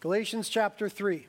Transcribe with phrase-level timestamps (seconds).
[0.00, 1.26] Galatians chapter 3.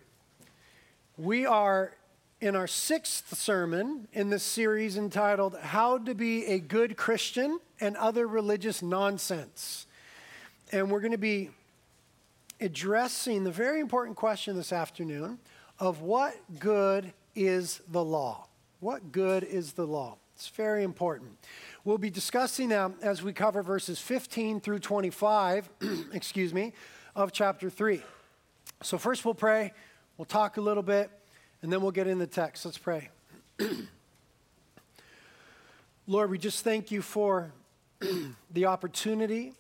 [1.18, 1.96] We are
[2.40, 7.98] in our sixth sermon in this series entitled How to Be a Good Christian and
[7.98, 9.88] Other Religious Nonsense.
[10.72, 11.50] And we're going to be
[12.62, 15.40] addressing the very important question this afternoon
[15.80, 18.50] of what good is the law?
[18.82, 20.18] What good is the law?
[20.36, 21.32] It's very important.
[21.84, 25.70] We'll be discussing that as we cover verses 15 through 25,
[26.14, 26.74] excuse me,
[27.16, 28.04] of chapter 3.
[28.82, 29.74] So, first we'll pray,
[30.18, 31.10] we'll talk a little bit,
[31.62, 32.64] and then we'll get in the text.
[32.64, 33.10] Let's pray.
[36.08, 37.52] Lord, we just thank you for
[38.52, 39.54] the opportunity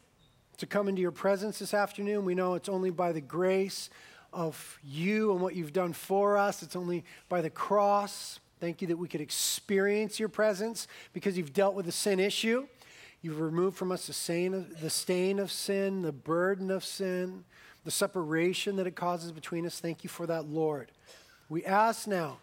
[0.57, 2.23] to come into your presence this afternoon.
[2.23, 3.89] We know it's only by the grace
[4.31, 8.39] of you and what you've done for us, it's only by the cross.
[8.61, 12.67] Thank you that we could experience your presence because you've dealt with the sin issue.
[13.21, 17.43] You've removed from us the stain of, the stain of sin, the burden of sin,
[17.83, 19.79] the separation that it causes between us.
[19.79, 20.91] Thank you for that, Lord.
[21.47, 22.37] We ask now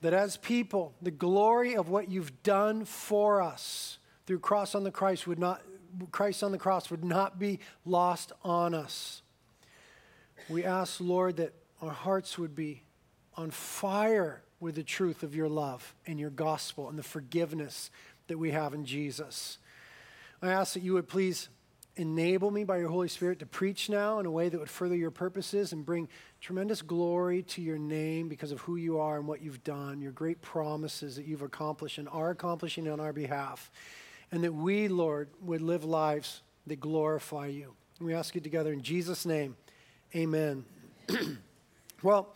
[0.00, 4.90] that as people, the glory of what you've done for us through cross on the
[4.90, 5.62] Christ would not
[6.12, 9.22] Christ on the cross would not be lost on us.
[10.48, 12.84] We ask, Lord, that our hearts would be
[13.36, 17.90] on fire with the truth of your love and your gospel and the forgiveness
[18.28, 19.58] that we have in Jesus.
[20.42, 21.48] I ask that you would please
[22.00, 24.96] enable me by your Holy Spirit to preach now in a way that would further
[24.96, 26.08] your purposes and bring
[26.40, 30.12] tremendous glory to your name because of who you are and what you've done, your
[30.12, 33.70] great promises that you've accomplished and are accomplishing on our behalf.
[34.32, 37.74] And that we, Lord, would live lives that glorify you.
[37.98, 39.56] And we ask you together in Jesus' name.
[40.16, 40.64] Amen.
[42.02, 42.34] well,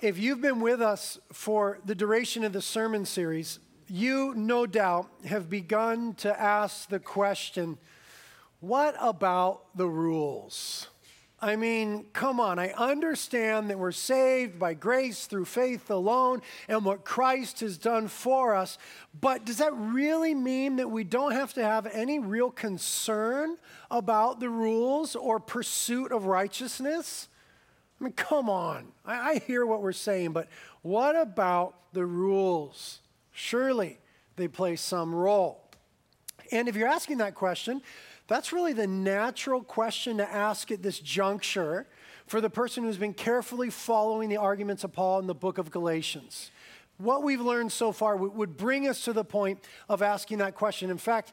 [0.00, 5.10] if you've been with us for the duration of the sermon series, you no doubt
[5.26, 7.78] have begun to ask the question
[8.60, 10.88] what about the rules?
[11.42, 16.84] I mean, come on, I understand that we're saved by grace through faith alone and
[16.84, 18.76] what Christ has done for us,
[19.18, 23.56] but does that really mean that we don't have to have any real concern
[23.90, 27.28] about the rules or pursuit of righteousness?
[27.98, 28.88] I mean, come on.
[29.06, 30.48] I, I hear what we're saying, but
[30.82, 33.00] what about the rules?
[33.32, 33.98] Surely
[34.36, 35.70] they play some role.
[36.52, 37.80] And if you're asking that question,
[38.30, 41.88] that's really the natural question to ask at this juncture
[42.28, 45.72] for the person who's been carefully following the arguments of Paul in the book of
[45.72, 46.52] Galatians.
[46.98, 49.58] What we've learned so far would bring us to the point
[49.88, 50.90] of asking that question.
[50.90, 51.32] In fact,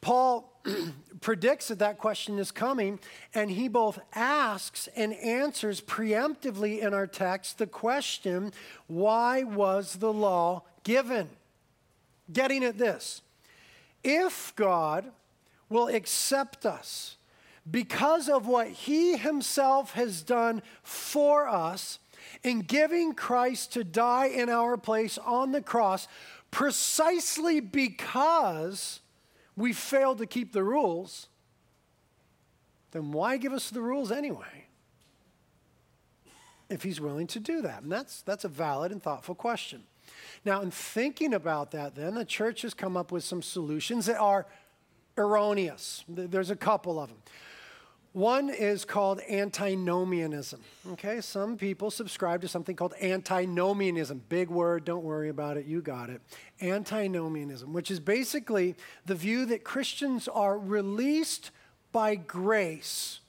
[0.00, 0.52] Paul
[1.20, 2.98] predicts that that question is coming,
[3.34, 8.52] and he both asks and answers preemptively in our text the question
[8.88, 11.28] why was the law given?
[12.32, 13.22] Getting at this
[14.02, 15.12] if God
[15.72, 17.16] will accept us
[17.68, 21.98] because of what he himself has done for us
[22.42, 26.08] in giving Christ to die in our place on the cross,
[26.50, 29.00] precisely because
[29.56, 31.28] we failed to keep the rules,
[32.90, 34.66] then why give us the rules anyway?
[36.68, 37.82] If he's willing to do that.
[37.82, 39.82] And that's, that's a valid and thoughtful question.
[40.44, 44.18] Now, in thinking about that, then, the church has come up with some solutions that
[44.18, 44.46] are
[45.16, 46.04] erroneous.
[46.08, 47.18] There's a couple of them.
[48.12, 50.60] One is called antinomianism.
[50.92, 54.22] Okay, some people subscribe to something called antinomianism.
[54.28, 56.20] Big word, don't worry about it, you got it.
[56.60, 61.52] Antinomianism, which is basically the view that Christians are released
[61.90, 63.20] by grace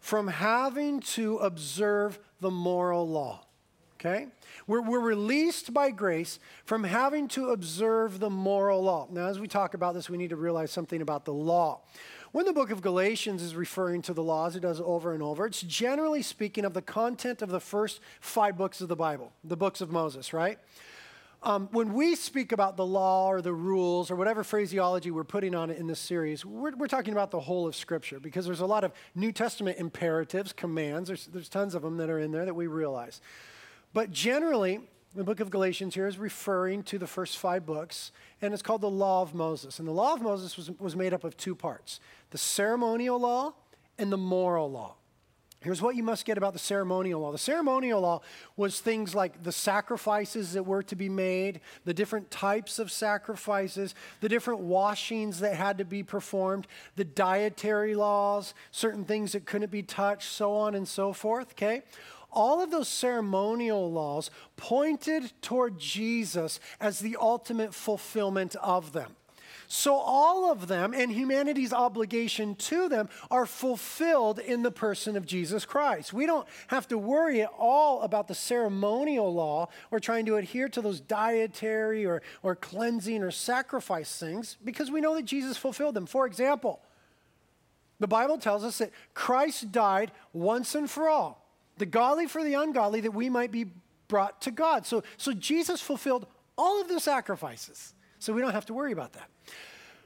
[0.00, 3.43] from having to observe the moral law.
[4.04, 4.26] Okay?
[4.66, 9.08] We're, we're released by grace from having to observe the moral law.
[9.10, 11.80] Now, as we talk about this, we need to realize something about the law.
[12.32, 15.46] When the book of Galatians is referring to the laws, it does over and over,
[15.46, 19.56] it's generally speaking of the content of the first five books of the Bible, the
[19.56, 20.58] books of Moses, right?
[21.42, 25.54] Um, when we speak about the law or the rules or whatever phraseology we're putting
[25.54, 28.60] on it in this series, we're, we're talking about the whole of Scripture because there's
[28.60, 31.08] a lot of New Testament imperatives, commands.
[31.08, 33.20] There's, there's tons of them that are in there that we realize.
[33.94, 34.80] But generally,
[35.14, 38.10] the book of Galatians here is referring to the first five books,
[38.42, 39.78] and it's called the Law of Moses.
[39.78, 42.00] And the Law of Moses was, was made up of two parts
[42.30, 43.54] the ceremonial law
[43.96, 44.96] and the moral law.
[45.60, 47.32] Here's what you must get about the ceremonial law.
[47.32, 48.20] The ceremonial law
[48.54, 53.94] was things like the sacrifices that were to be made, the different types of sacrifices,
[54.20, 59.70] the different washings that had to be performed, the dietary laws, certain things that couldn't
[59.70, 61.82] be touched, so on and so forth, okay?
[62.34, 69.16] All of those ceremonial laws pointed toward Jesus as the ultimate fulfillment of them.
[69.66, 75.26] So all of them and humanity's obligation to them are fulfilled in the person of
[75.26, 76.12] Jesus Christ.
[76.12, 80.68] We don't have to worry at all about the ceremonial law or trying to adhere
[80.68, 85.94] to those dietary or, or cleansing or sacrifice things because we know that Jesus fulfilled
[85.94, 86.06] them.
[86.06, 86.80] For example,
[88.00, 91.43] the Bible tells us that Christ died once and for all,
[91.78, 93.66] the godly for the ungodly, that we might be
[94.08, 94.86] brought to God.
[94.86, 96.26] So, so Jesus fulfilled
[96.56, 97.94] all of the sacrifices.
[98.18, 99.28] So we don't have to worry about that.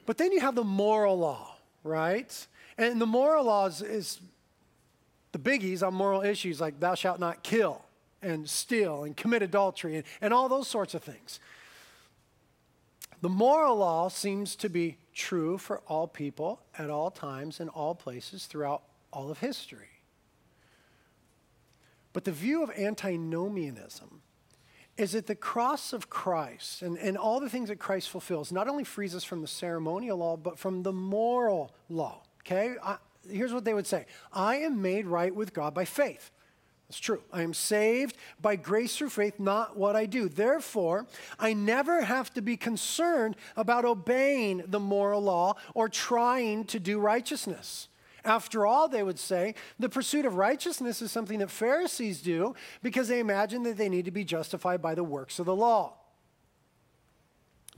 [0.06, 2.46] But then you have the moral law, right?
[2.78, 4.20] And the moral law is, is
[5.32, 7.84] the biggies on moral issues like thou shalt not kill
[8.22, 11.38] and steal and commit adultery and, and all those sorts of things.
[13.20, 17.94] The moral law seems to be true for all people at all times in all
[17.94, 18.82] places throughout
[19.12, 19.97] all of history.
[22.12, 24.22] But the view of antinomianism
[24.96, 28.68] is that the cross of Christ and, and all the things that Christ fulfills not
[28.68, 32.22] only frees us from the ceremonial law, but from the moral law.
[32.42, 32.74] Okay?
[32.82, 32.96] I,
[33.30, 36.30] here's what they would say I am made right with God by faith.
[36.88, 37.22] That's true.
[37.30, 40.26] I am saved by grace through faith, not what I do.
[40.26, 41.06] Therefore,
[41.38, 46.98] I never have to be concerned about obeying the moral law or trying to do
[46.98, 47.88] righteousness.
[48.24, 53.08] After all, they would say, the pursuit of righteousness is something that Pharisees do because
[53.08, 55.94] they imagine that they need to be justified by the works of the law.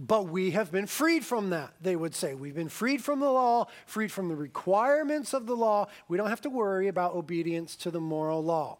[0.00, 2.34] But we have been freed from that, they would say.
[2.34, 5.88] We've been freed from the law, freed from the requirements of the law.
[6.08, 8.78] We don't have to worry about obedience to the moral law.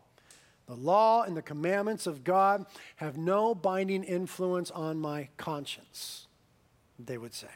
[0.66, 2.64] The law and the commandments of God
[2.96, 6.26] have no binding influence on my conscience,
[6.98, 7.48] they would say.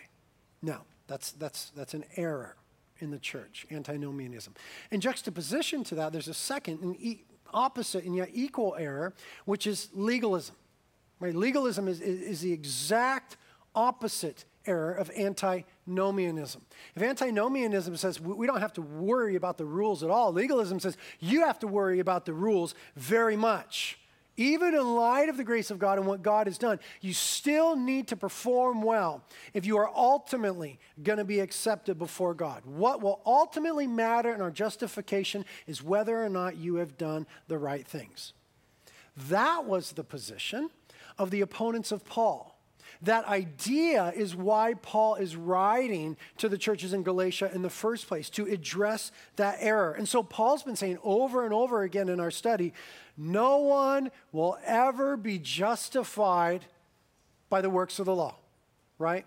[0.61, 2.57] No, that's, that's, that's an error
[3.01, 4.55] in the church, antinomianism.
[4.91, 9.15] In juxtaposition to that, there's a second and e- opposite and yet equal error,
[9.45, 10.57] which is legalism.
[11.21, 11.35] Right?
[11.35, 13.37] Legalism is, is, is the exact
[13.75, 16.63] opposite error of antinomianism.
[16.95, 20.97] If antinomianism says we don't have to worry about the rules at all, legalism says
[21.21, 23.99] you have to worry about the rules very much.
[24.37, 27.77] Even in light of the grace of God and what God has done, you still
[27.77, 29.23] need to perform well
[29.53, 32.63] if you are ultimately going to be accepted before God.
[32.65, 37.59] What will ultimately matter in our justification is whether or not you have done the
[37.59, 38.33] right things.
[39.29, 40.71] That was the position
[41.17, 42.51] of the opponents of Paul.
[43.03, 48.09] That idea is why Paul is writing to the churches in Galatia in the first
[48.09, 49.93] place, to address that error.
[49.93, 52.73] And so Paul's been saying over and over again in our study
[53.17, 56.65] no one will ever be justified
[57.49, 58.37] by the works of the law,
[58.99, 59.25] right?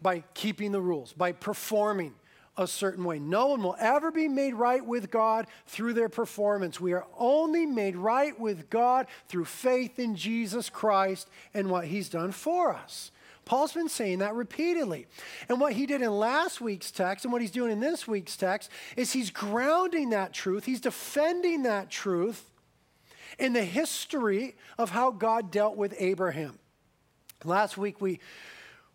[0.00, 2.14] By keeping the rules, by performing
[2.56, 3.18] a certain way.
[3.18, 6.80] No one will ever be made right with God through their performance.
[6.80, 12.08] We are only made right with God through faith in Jesus Christ and what he's
[12.08, 13.10] done for us.
[13.44, 15.06] Paul's been saying that repeatedly.
[15.48, 18.36] And what he did in last week's text and what he's doing in this week's
[18.36, 22.50] text is he's grounding that truth, he's defending that truth
[23.38, 26.58] in the history of how God dealt with Abraham.
[27.44, 28.20] Last week we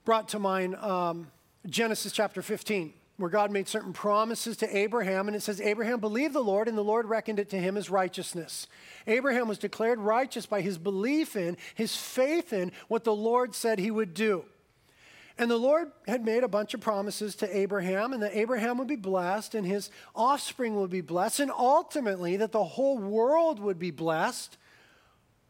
[0.06, 1.28] brought to mind um,
[1.68, 6.34] Genesis chapter 15 where God made certain promises to Abraham, and it says, Abraham believed
[6.34, 8.68] the Lord, and the Lord reckoned it to him as righteousness.
[9.06, 13.78] Abraham was declared righteous by his belief in, his faith in what the Lord said
[13.78, 14.46] he would do.
[15.38, 18.88] And the Lord had made a bunch of promises to Abraham, and that Abraham would
[18.88, 23.80] be blessed, and his offspring would be blessed, and ultimately that the whole world would
[23.80, 24.58] be blessed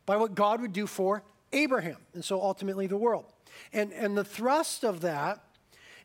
[0.05, 1.23] by what God would do for
[1.53, 3.25] Abraham, and so ultimately the world.
[3.73, 5.43] And, and the thrust of that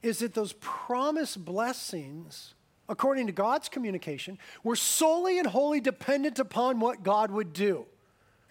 [0.02, 2.54] is that those promised blessings,
[2.88, 7.86] according to God's communication, were solely and wholly dependent upon what God would do,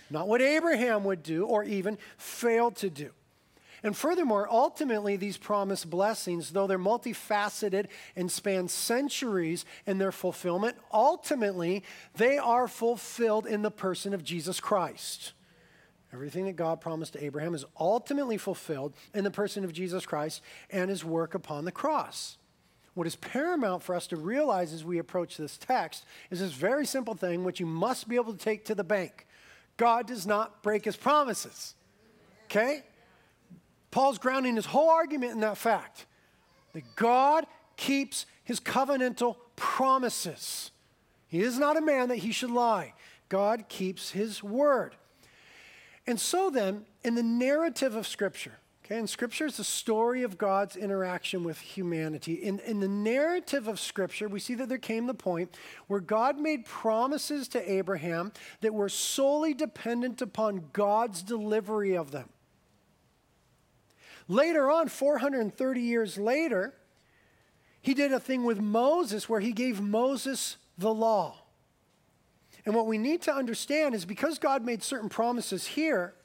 [0.10, 3.12] not what Abraham would do or even fail to do.
[3.86, 10.76] And furthermore, ultimately, these promised blessings, though they're multifaceted and span centuries in their fulfillment,
[10.92, 11.84] ultimately,
[12.16, 15.34] they are fulfilled in the person of Jesus Christ.
[16.12, 20.42] Everything that God promised to Abraham is ultimately fulfilled in the person of Jesus Christ
[20.72, 22.40] and his work upon the cross.
[22.96, 26.88] What is paramount for us to realize as we approach this text is this very
[26.88, 29.28] simple thing, which you must be able to take to the bank
[29.78, 31.76] God does not break his promises.
[32.46, 32.82] Okay?
[33.96, 36.06] Paul's grounding his whole argument in that fact
[36.74, 37.46] that God
[37.78, 40.72] keeps his covenantal promises.
[41.30, 42.94] He is not a man that he should lie.
[43.30, 44.96] God keeps his word.
[46.06, 50.38] And so then, in the narrative of Scripture, okay, and Scripture is the story of
[50.38, 52.34] God's interaction with humanity.
[52.34, 55.56] In, in the narrative of Scripture, we see that there came the point
[55.88, 62.28] where God made promises to Abraham that were solely dependent upon God's delivery of them.
[64.28, 66.74] Later on, 430 years later,
[67.82, 71.38] he did a thing with Moses where he gave Moses the law.
[72.66, 76.16] And what we need to understand is because God made certain promises here,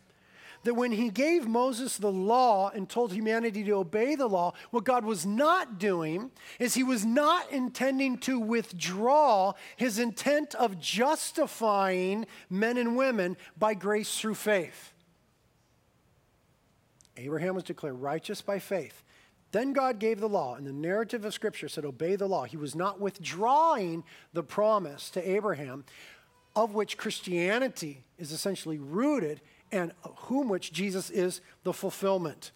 [0.63, 4.85] that when he gave Moses the law and told humanity to obey the law, what
[4.85, 12.27] God was not doing is he was not intending to withdraw his intent of justifying
[12.49, 14.93] men and women by grace through faith.
[17.17, 19.03] Abraham was declared righteous by faith.
[19.53, 22.45] Then God gave the law, and the narrative of Scripture said, Obey the law.
[22.45, 25.85] He was not withdrawing the promise to Abraham,
[26.55, 29.41] of which Christianity is essentially rooted
[29.73, 32.53] and whom which Jesus is the fulfillment.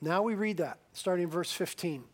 [0.00, 2.04] Now we read that, starting in verse 15.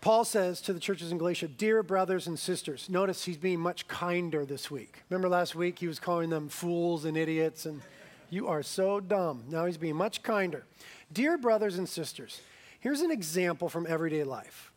[0.00, 3.88] Paul says to the churches in Galatia, Dear brothers and sisters, notice he's being much
[3.88, 5.02] kinder this week.
[5.10, 7.82] Remember last week he was calling them fools and idiots, and
[8.30, 9.44] you are so dumb.
[9.48, 10.64] Now he's being much kinder.
[11.12, 12.40] Dear brothers and sisters,
[12.80, 14.72] here's an example from everyday life.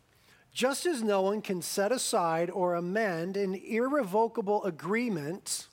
[0.52, 5.68] Just as no one can set aside or amend an irrevocable agreement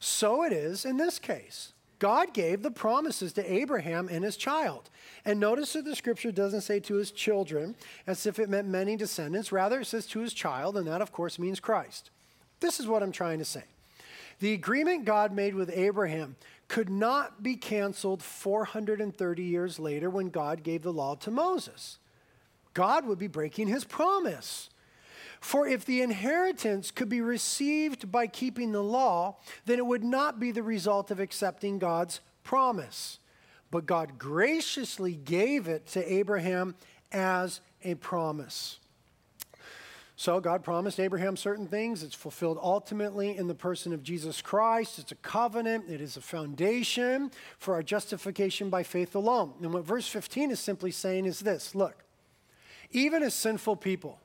[0.00, 1.72] so it is in this case.
[2.00, 4.90] God gave the promises to Abraham and his child.
[5.24, 7.76] And notice that the scripture doesn't say to his children
[8.08, 9.52] as if it meant many descendants.
[9.52, 12.10] Rather, it says to his child, and that, of course, means Christ.
[12.58, 13.62] This is what I'm trying to say.
[14.40, 16.34] The agreement God made with Abraham
[16.72, 21.98] could not be canceled 430 years later when God gave the law to Moses.
[22.72, 24.70] God would be breaking his promise.
[25.38, 29.36] For if the inheritance could be received by keeping the law,
[29.66, 33.18] then it would not be the result of accepting God's promise.
[33.70, 36.74] But God graciously gave it to Abraham
[37.12, 38.78] as a promise.
[40.22, 42.04] So God promised Abraham certain things.
[42.04, 45.00] It's fulfilled ultimately in the person of Jesus Christ.
[45.00, 49.54] It's a covenant, it is a foundation for our justification by faith alone.
[49.60, 52.04] And what verse 15 is simply saying is this look,
[52.92, 54.20] even as sinful people,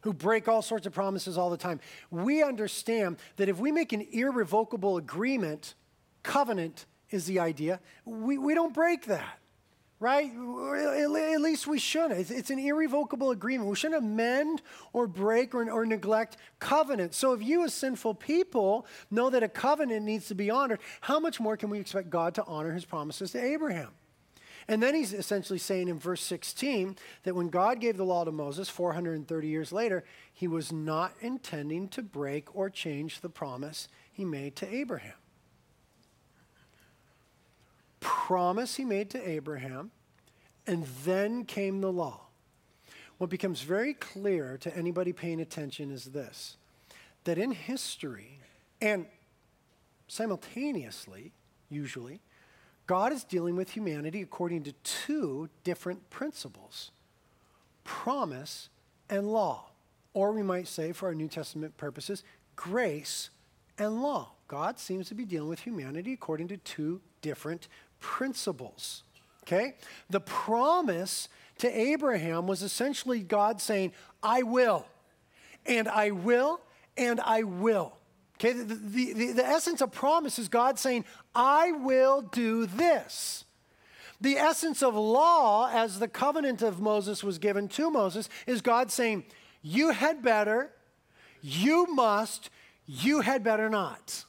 [0.00, 1.78] who break all sorts of promises all the time.
[2.10, 5.76] We understand that if we make an irrevocable agreement,
[6.24, 9.38] covenant is the idea, we, we don't break that,
[10.02, 10.32] right?
[10.34, 12.28] At least we shouldn't.
[12.28, 13.70] It's, an irrevocable agreement.
[13.70, 14.60] We shouldn't amend
[14.92, 17.14] or break or, or neglect covenant.
[17.14, 21.20] So if you, as sinful people, know that a covenant needs to be honored, how
[21.20, 23.90] much more can we expect God to honor his promises to Abraham?
[24.66, 28.32] And then he's essentially saying in verse 16 that when God gave the law to
[28.32, 34.24] Moses 430 years later, he was not intending to break or change the promise he
[34.24, 35.14] made to Abraham.
[38.02, 39.92] Promise he made to Abraham,
[40.66, 42.22] and then came the law.
[43.18, 46.56] What becomes very clear to anybody paying attention is this
[47.24, 48.40] that in history,
[48.80, 49.06] and
[50.08, 51.30] simultaneously,
[51.70, 52.20] usually,
[52.88, 56.90] God is dealing with humanity according to two different principles
[57.84, 58.68] promise
[59.08, 59.66] and law.
[60.14, 62.24] Or we might say, for our New Testament purposes,
[62.56, 63.30] grace
[63.78, 64.32] and law.
[64.48, 67.68] God seems to be dealing with humanity according to two different
[68.02, 69.02] principles.
[69.44, 69.76] Okay?
[70.10, 71.28] The promise
[71.58, 73.92] to Abraham was essentially God saying,
[74.22, 74.84] I will,
[75.64, 76.60] and I will,
[76.96, 77.94] and I will.
[78.38, 81.04] Okay, the, the, the, the essence of promise is God saying,
[81.34, 83.44] I will do this.
[84.20, 88.90] The essence of law, as the covenant of Moses was given to Moses, is God
[88.90, 89.24] saying,
[89.62, 90.70] You had better,
[91.40, 92.50] you must,
[92.86, 94.24] you had better not.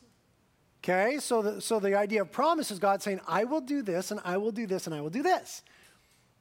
[0.83, 4.11] Okay, so the, so the idea of promise is God saying, I will do this,
[4.11, 5.63] and I will do this, and I will do this.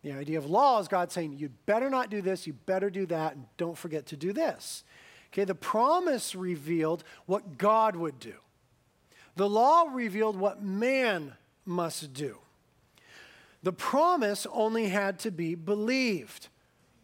[0.02, 3.06] The idea of law is God saying, You better not do this, you better do
[3.06, 4.82] that, and don't forget to do this.
[5.32, 8.34] Okay, the promise revealed what God would do.
[9.36, 11.34] The law revealed what man
[11.64, 12.38] must do.
[13.62, 16.48] The promise only had to be believed,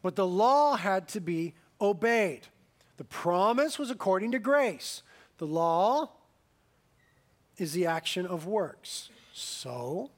[0.03, 2.49] but the law had to be obeyed.
[2.97, 5.05] The promise was according to grace.
[5.39, 6.11] The law
[7.59, 9.11] is the action of works.
[9.35, 10.11] So,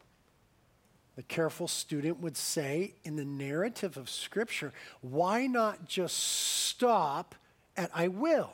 [1.17, 7.35] the careful student would say in the narrative of Scripture, why not just stop
[7.77, 8.53] at I will?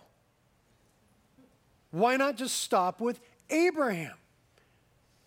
[1.90, 4.14] Why not just stop with Abraham?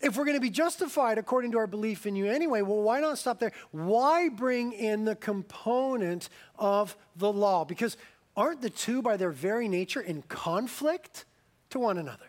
[0.02, 3.02] If we're going to be justified according to our belief in you anyway, well, why
[3.02, 3.52] not stop there?
[3.72, 7.66] Why bring in the component of the law?
[7.66, 7.98] Because
[8.36, 11.26] aren't the two, by their very nature, in conflict
[11.72, 12.29] to one another?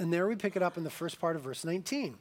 [0.00, 2.16] And there we pick it up in the first part of verse 19.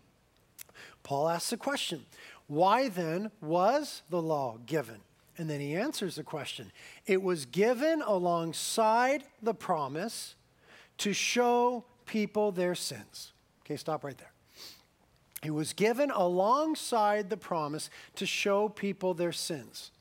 [1.02, 2.06] Paul asks the question
[2.48, 4.98] Why then was the law given?
[5.38, 6.74] And then he answers the question
[7.08, 10.36] It was given alongside the promise
[10.98, 13.32] to show people their sins.
[13.64, 14.34] Okay, stop right there.
[15.42, 19.92] It was given alongside the promise to show people their sins.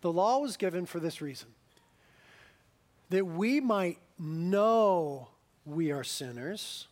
[0.00, 1.48] The law was given for this reason
[3.08, 5.30] that we might know
[5.64, 6.86] we are sinners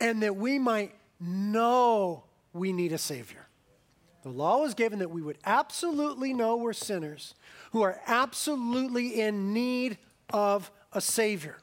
[0.00, 3.46] and that we might know we need a Savior.
[4.22, 7.34] The law was given that we would absolutely know we're sinners
[7.72, 9.98] who are absolutely in need
[10.32, 11.58] of a Savior.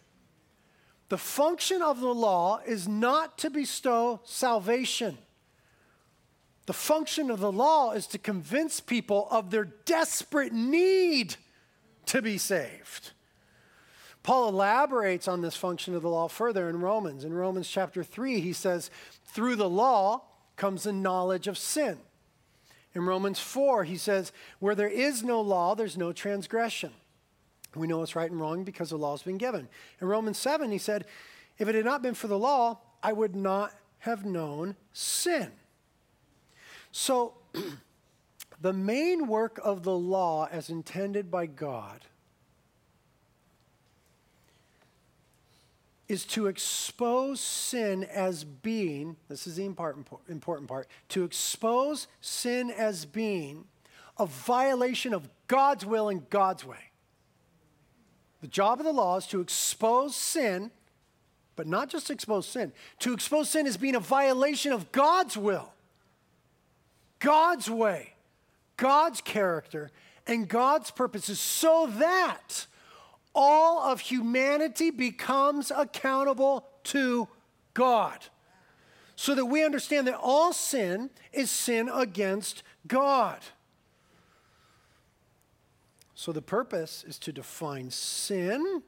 [1.09, 5.17] The function of the law is not to bestow salvation.
[6.65, 11.35] The function of the law is to convince people of their desperate need
[12.07, 13.11] to be saved.
[14.27, 17.23] Paul elaborates on this function of the law further in Romans.
[17.23, 18.91] In Romans chapter 3, he says,
[19.23, 20.23] Through the law
[20.57, 21.97] comes the knowledge of sin.
[22.93, 26.91] In Romans 4, he says, Where there is no law, there's no transgression.
[27.73, 29.69] We know what's right and wrong because the law has been given.
[30.01, 31.05] In Romans 7, he said,
[31.57, 35.53] If it had not been for the law, I would not have known sin.
[36.91, 37.35] So,
[38.61, 42.01] the main work of the law, as intended by God,
[46.07, 52.71] is to expose sin as being, this is the important, important part, to expose sin
[52.71, 53.65] as being
[54.17, 56.91] a violation of God's will and God's way.
[58.41, 60.71] The job of the law is to expose sin,
[61.55, 65.73] but not just expose sin, to expose sin as being a violation of God's will,
[67.19, 68.13] God's way,
[68.77, 69.91] God's character,
[70.25, 72.67] and God's purposes, so that
[73.37, 77.27] all of humanity becomes accountable to
[77.75, 78.25] God.
[79.15, 83.39] So that we understand that all sin is sin against God.
[86.15, 88.81] So the purpose is to define sin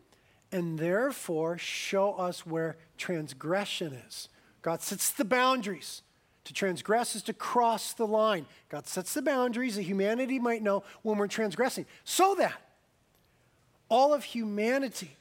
[0.52, 4.30] and therefore show us where transgression is.
[4.64, 6.02] God sets the boundaries.
[6.46, 8.48] To transgress is to cross the line.
[8.70, 12.60] God sets the boundaries that humanity might know when we're transgressing so that
[13.90, 15.18] all of humanity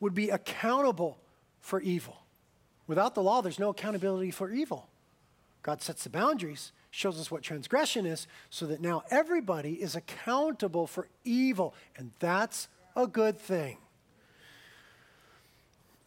[0.00, 1.18] would be accountable
[1.60, 2.18] for evil.
[2.86, 4.88] Without the law, there's no accountability for evil.
[5.62, 10.86] God sets the boundaries shows us what transgression is, so that now everybody is accountable
[10.86, 13.76] for evil, and that's a good thing.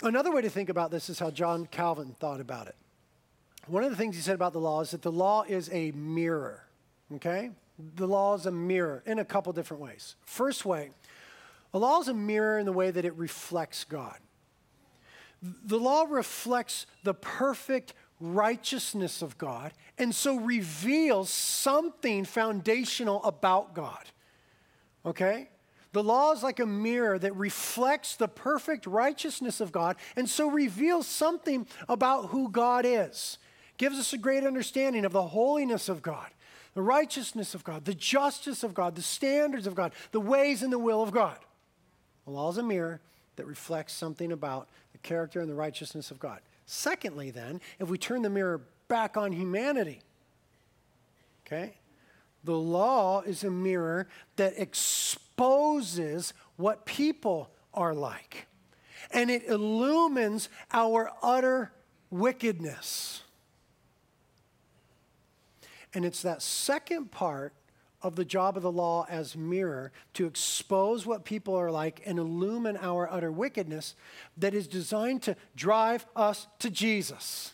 [0.02, 2.76] Another way to think about this is how John Calvin thought about it.
[3.68, 5.92] One of the things he said about the law is that the law is a
[5.92, 6.66] mirror,
[7.14, 7.52] okay?
[7.96, 10.16] The law is a mirror in a couple different ways.
[10.26, 10.90] First way,
[11.74, 14.18] a law is a mirror in the way that it reflects God.
[15.42, 24.04] The law reflects the perfect righteousness of God and so reveals something foundational about God.
[25.06, 25.50] Okay?
[25.92, 30.50] The law is like a mirror that reflects the perfect righteousness of God and so
[30.50, 33.38] reveals something about who God is.
[33.78, 36.28] Gives us a great understanding of the holiness of God,
[36.74, 40.72] the righteousness of God, the justice of God, the standards of God, the ways and
[40.72, 41.38] the will of God.
[42.30, 43.02] The law is a mirror
[43.38, 46.42] that reflects something about the character and the righteousness of God.
[46.68, 50.02] Secondly, then, if we turn the mirror back on humanity,
[51.44, 51.74] okay,
[52.44, 58.46] the law is a mirror that exposes what people are like,
[59.10, 61.72] and it illumines our utter
[62.12, 63.24] wickedness.
[65.96, 67.54] And it's that second part
[68.02, 72.18] of the job of the law as mirror to expose what people are like and
[72.18, 73.96] illumine our utter wickedness
[74.38, 77.54] that is designed to drive us to Jesus.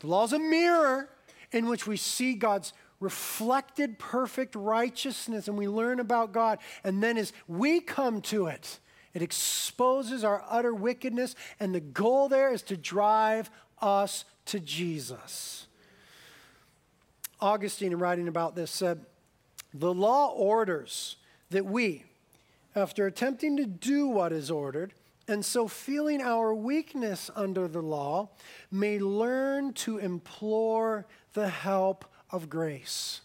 [0.00, 1.08] The law is a mirror
[1.52, 6.58] in which we see God's reflected perfect righteousness and we learn about God.
[6.84, 8.80] And then as we come to it,
[9.14, 13.50] it exposes our utter wickedness, and the goal there is to drive
[13.80, 15.65] us to Jesus.
[17.40, 19.04] Augustine, in writing about this, said,
[19.74, 21.16] The law orders
[21.50, 22.04] that we,
[22.74, 24.94] after attempting to do what is ordered,
[25.28, 28.30] and so feeling our weakness under the law,
[28.70, 33.20] may learn to implore the help of grace.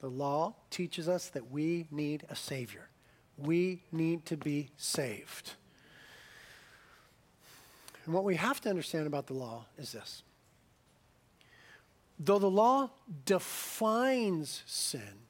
[0.00, 2.88] The law teaches us that we need a Savior.
[3.36, 5.54] We need to be saved.
[8.04, 10.22] And what we have to understand about the law is this
[12.22, 12.90] Though the law
[13.24, 15.24] defines sin,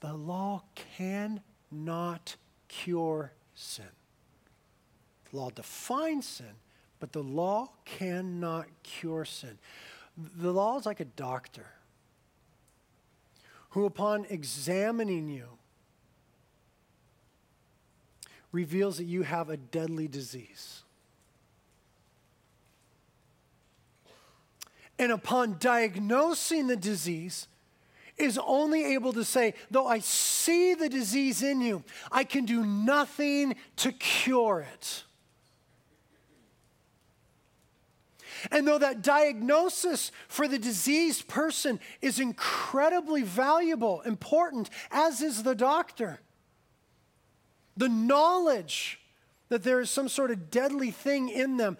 [0.00, 2.36] the law cannot
[2.66, 3.84] cure sin.
[5.30, 6.54] The law defines sin,
[6.98, 9.58] but the law cannot cure sin.
[10.16, 11.66] The law is like a doctor
[13.70, 15.46] who, upon examining you,
[18.50, 20.84] reveals that you have a deadly disease.
[24.98, 27.48] And upon diagnosing the disease,
[28.16, 32.64] is only able to say, though I see the disease in you, I can do
[32.64, 35.04] nothing to cure it.
[38.50, 45.54] And though that diagnosis for the diseased person is incredibly valuable, important, as is the
[45.54, 46.20] doctor,
[47.76, 49.00] the knowledge
[49.48, 51.76] that there is some sort of deadly thing in them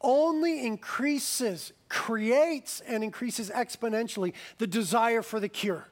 [0.00, 5.88] only increases, creates, and increases exponentially the desire for the cure.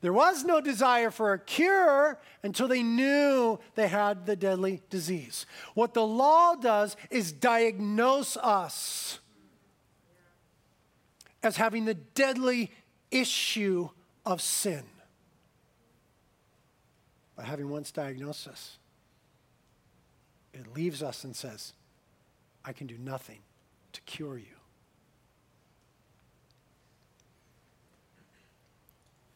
[0.00, 5.44] There was no desire for a cure until they knew they had the deadly disease.
[5.74, 9.18] What the law does is diagnose us
[11.42, 12.70] as having the deadly
[13.10, 13.90] issue
[14.24, 14.84] of sin.
[17.36, 18.78] By having once diagnosed us,
[20.54, 21.74] it leaves us and says,
[22.64, 23.40] I can do nothing
[23.92, 24.59] to cure you.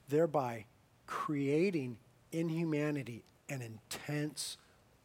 [0.08, 0.66] Thereby
[1.06, 1.98] creating
[2.32, 4.56] in humanity an intense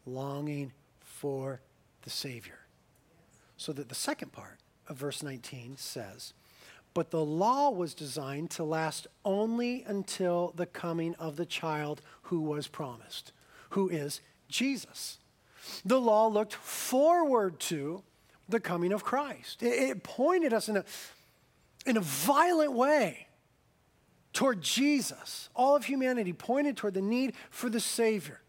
[0.06, 1.62] longing for
[2.04, 2.60] the Savior.
[3.58, 6.34] So that the second part of verse 19 says,
[6.94, 12.42] But the law was designed to last only until the coming of the child who
[12.42, 13.32] was promised,
[13.72, 15.20] who is Jesus.
[15.86, 18.04] The law looked forward to
[18.48, 19.62] the coming of Christ.
[19.62, 20.86] It, pointed us in a,
[21.86, 23.28] in a violent way
[24.40, 25.50] toward Jesus.
[25.54, 28.40] All of humanity pointed toward the need for the Savior.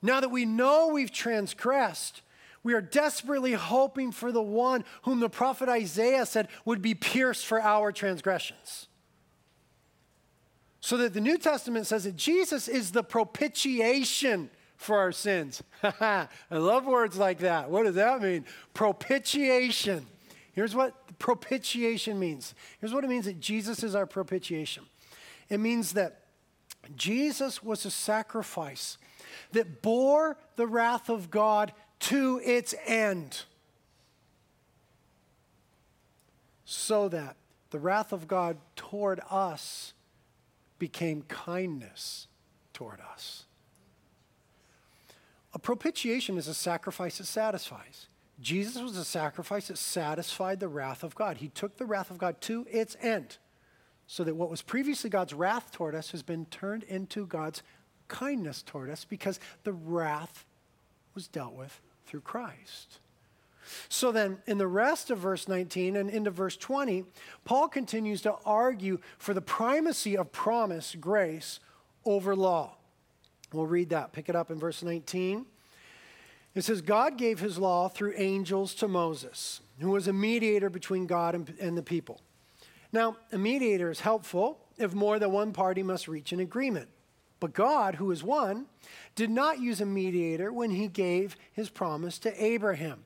[0.00, 2.22] Now that we know we've transgressed,
[2.62, 7.44] we are desperately hoping for the one whom the prophet Isaiah said would be pierced
[7.44, 8.86] for our transgressions.
[10.80, 15.60] So that the New Testament says that Jesus is the propitiation for our sins.
[15.82, 17.68] I love words like that.
[17.68, 18.44] What does that mean?
[18.74, 20.06] Propitiation.
[20.54, 22.54] Here's what propitiation means.
[22.80, 24.84] Here's what it means that Jesus is our propitiation.
[25.48, 26.20] It means that
[26.96, 28.98] Jesus was a sacrifice
[29.52, 33.42] that bore the wrath of God to its end.
[36.64, 37.36] So that
[37.70, 39.92] the wrath of God toward us
[40.78, 42.28] became kindness
[42.72, 43.44] toward us.
[45.52, 48.06] A propitiation is a sacrifice that satisfies.
[48.44, 51.38] Jesus was a sacrifice that satisfied the wrath of God.
[51.38, 53.38] He took the wrath of God to its end,
[54.06, 57.62] so that what was previously God's wrath toward us has been turned into God's
[58.06, 60.44] kindness toward us because the wrath
[61.14, 63.00] was dealt with through Christ.
[63.88, 67.04] So then, in the rest of verse 19 and into verse 20,
[67.46, 71.60] Paul continues to argue for the primacy of promise, grace,
[72.04, 72.76] over law.
[73.54, 74.12] We'll read that.
[74.12, 75.46] Pick it up in verse 19.
[76.54, 81.06] It says, God gave his law through angels to Moses, who was a mediator between
[81.06, 82.20] God and, and the people.
[82.92, 86.88] Now, a mediator is helpful if more than one party must reach an agreement.
[87.40, 88.66] But God, who is one,
[89.16, 93.04] did not use a mediator when he gave his promise to Abraham.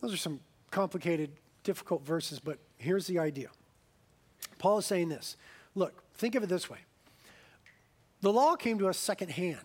[0.00, 1.30] Those are some complicated,
[1.64, 3.48] difficult verses, but here's the idea.
[4.58, 5.36] Paul is saying this
[5.74, 6.78] Look, think of it this way
[8.20, 9.58] the law came to us secondhand.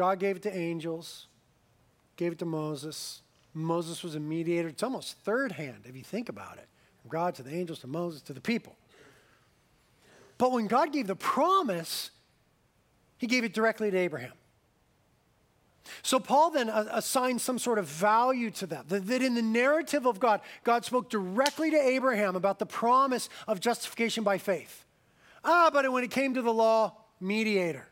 [0.00, 1.26] God gave it to angels,
[2.16, 3.20] gave it to Moses.
[3.52, 4.68] Moses was a mediator.
[4.68, 6.66] It's almost third hand if you think about it
[7.02, 8.74] from God to the angels to Moses to the people.
[10.38, 12.12] But when God gave the promise,
[13.18, 14.32] he gave it directly to Abraham.
[16.00, 20.18] So Paul then assigns some sort of value to that, that, in the narrative of
[20.18, 24.86] God, God spoke directly to Abraham about the promise of justification by faith.
[25.44, 27.89] Ah, but when it came to the law, mediator.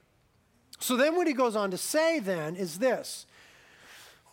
[0.79, 3.27] So then what he goes on to say then is this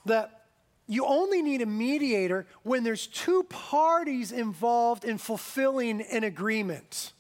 [0.06, 0.46] that
[0.88, 7.14] you only need a mediator when there's two parties involved in fulfilling an agreement.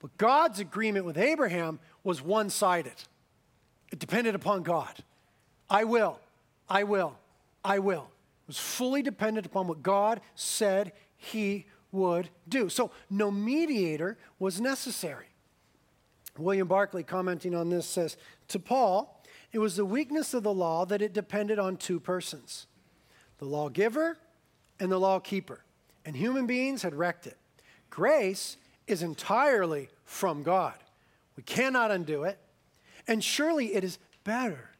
[0.00, 2.94] But God's agreement with Abraham was one sided,
[3.90, 4.94] it depended upon God.
[5.68, 6.20] I will,
[6.68, 7.16] I will,
[7.64, 8.08] I will.
[8.44, 12.68] It was fully dependent upon what God said he would do.
[12.68, 15.31] So no mediator was necessary.
[16.38, 18.16] William Barclay, commenting on this, says
[18.48, 22.66] To Paul, it was the weakness of the law that it depended on two persons
[23.38, 24.18] the lawgiver
[24.78, 25.64] and the lawkeeper.
[26.04, 27.36] And human beings had wrecked it.
[27.90, 30.74] Grace is entirely from God.
[31.36, 32.38] We cannot undo it.
[33.06, 34.70] And surely it is better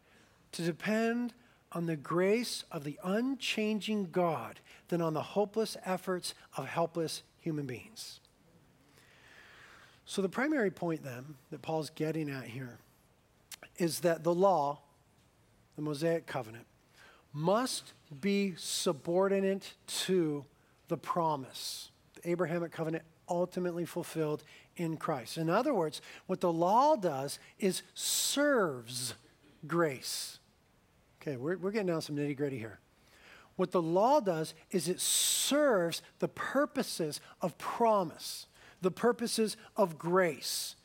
[0.53, 1.35] to depend
[1.73, 7.67] on the grace of the unchanging God than on the hopeless efforts of helpless human
[7.67, 8.21] beings.
[10.05, 12.79] So, the primary point then that Paul's getting at here
[13.79, 14.81] is that the law,
[15.77, 16.67] the Mosaic covenant,
[17.33, 20.45] must be subordinate to
[20.89, 21.91] the promise.
[22.15, 24.45] The Abrahamic covenant ultimately fulfilled
[24.77, 25.39] in Christ.
[25.39, 29.15] In other words, what the law does is serves
[29.67, 30.39] grace.
[31.21, 32.79] Okay, we're, we're getting down some nitty gritty here.
[33.57, 38.47] What the law does is it serves the purposes of promise,
[38.83, 40.77] the purposes of grace.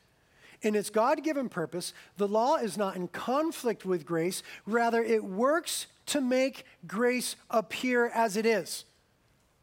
[0.62, 5.22] In its God given purpose, the law is not in conflict with grace, rather, it
[5.22, 8.84] works to make grace appear as it is.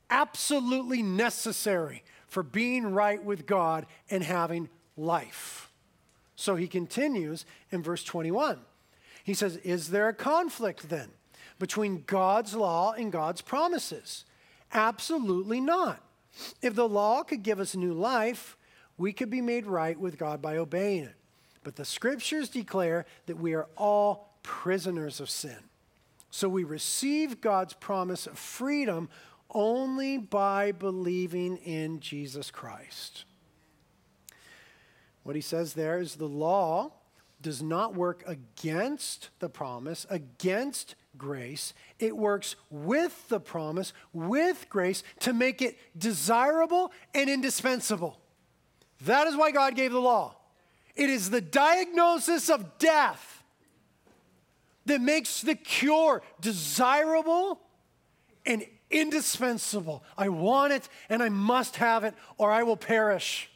[0.09, 5.71] Absolutely necessary for being right with God and having life.
[6.35, 8.59] So he continues in verse 21.
[9.23, 11.09] He says, Is there a conflict then
[11.59, 14.25] between God's law and God's promises?
[14.71, 16.04] Absolutely not.
[16.61, 18.57] If the law could give us new life,
[18.97, 21.15] we could be made right with God by obeying it.
[21.63, 25.57] But the scriptures declare that we are all prisoners of sin.
[26.29, 29.09] So we receive God's promise of freedom
[29.49, 33.25] only by believing in Jesus Christ.
[35.23, 36.91] What he says there is the law
[37.41, 41.73] does not work against the promise, against grace.
[41.99, 48.19] It works with the promise, with grace, to make it desirable and indispensable.
[49.01, 50.35] That is why God gave the law.
[50.95, 53.43] It is the diagnosis of death
[54.85, 57.59] that makes the cure desirable
[58.45, 60.03] and indispensable.
[60.17, 63.49] I want it and I must have it or I will perish.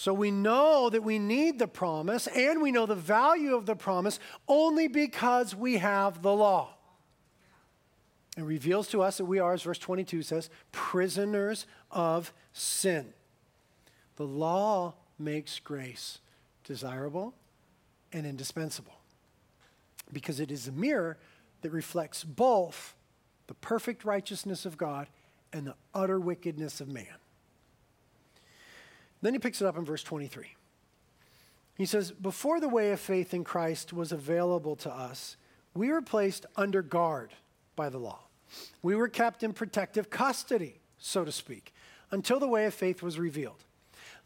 [0.00, 3.76] So we know that we need the promise and we know the value of the
[3.76, 6.70] promise only because we have the law.
[8.34, 13.12] It reveals to us that we are, as verse 22 says, prisoners of sin.
[14.16, 16.20] The law makes grace
[16.64, 17.34] desirable
[18.10, 19.00] and indispensable
[20.14, 21.18] because it is a mirror
[21.60, 22.96] that reflects both
[23.48, 25.08] the perfect righteousness of God
[25.52, 27.18] and the utter wickedness of man.
[29.22, 30.56] Then he picks it up in verse 23.
[31.76, 35.36] He says, Before the way of faith in Christ was available to us,
[35.74, 37.32] we were placed under guard
[37.76, 38.20] by the law.
[38.82, 41.72] We were kept in protective custody, so to speak,
[42.10, 43.64] until the way of faith was revealed.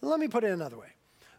[0.01, 0.89] Let me put it another way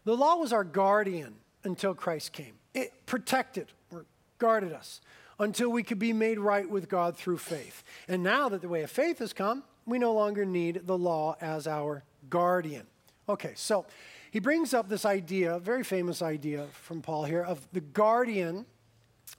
[0.04, 4.06] the law was our guardian until Christ came, it protected or
[4.38, 5.00] guarded us
[5.38, 7.82] until we could be made right with God through faith.
[8.08, 11.36] And now that the way of faith has come, we no longer need the law
[11.40, 12.86] as our guardian.
[13.28, 13.86] Okay, so
[14.30, 18.66] he brings up this idea, a very famous idea from Paul here, of the guardian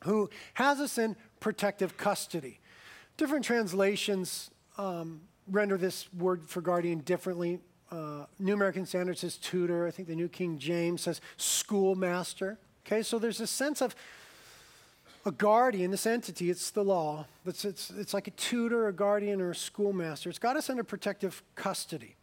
[0.03, 2.59] who has us in protective custody.
[3.15, 7.59] Different translations um, render this word for guardian differently.
[7.89, 9.87] Uh, New American Standard says tutor.
[9.87, 12.59] I think the New King James says schoolmaster.
[12.85, 13.95] Okay, so there's a sense of
[15.25, 17.25] a guardian, this entity, it's the law.
[17.45, 20.29] It's, it's, it's like a tutor, a guardian, or a schoolmaster.
[20.29, 22.16] It's got us under protective custody.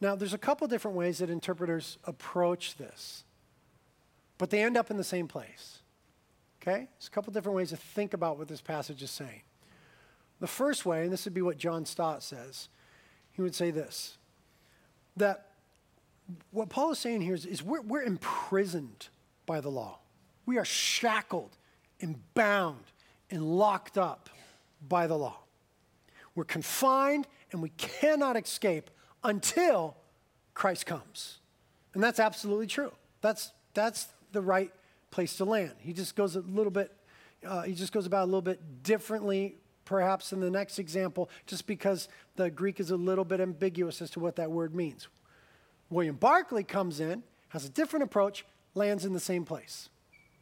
[0.00, 3.24] Now, there's a couple different ways that interpreters approach this,
[4.36, 5.78] but they end up in the same place.
[6.62, 6.88] Okay?
[6.98, 9.42] There's a couple different ways to think about what this passage is saying.
[10.40, 12.68] The first way, and this would be what John Stott says,
[13.32, 14.18] he would say this
[15.16, 15.46] that
[16.52, 19.08] what Paul is saying here is, is we're, we're imprisoned
[19.46, 19.98] by the law.
[20.46, 21.56] We are shackled
[22.00, 22.84] and bound
[23.30, 24.30] and locked up
[24.86, 25.38] by the law.
[26.34, 28.90] We're confined and we cannot escape
[29.28, 29.96] until
[30.54, 31.38] Christ comes.
[31.94, 32.92] And that's absolutely true.
[33.20, 34.72] That's, that's the right
[35.10, 35.74] place to land.
[35.78, 36.92] He just goes a little bit,
[37.46, 41.66] uh, he just goes about a little bit differently, perhaps, in the next example, just
[41.66, 45.08] because the Greek is a little bit ambiguous as to what that word means.
[45.90, 49.88] William Barclay comes in, has a different approach, lands in the same place.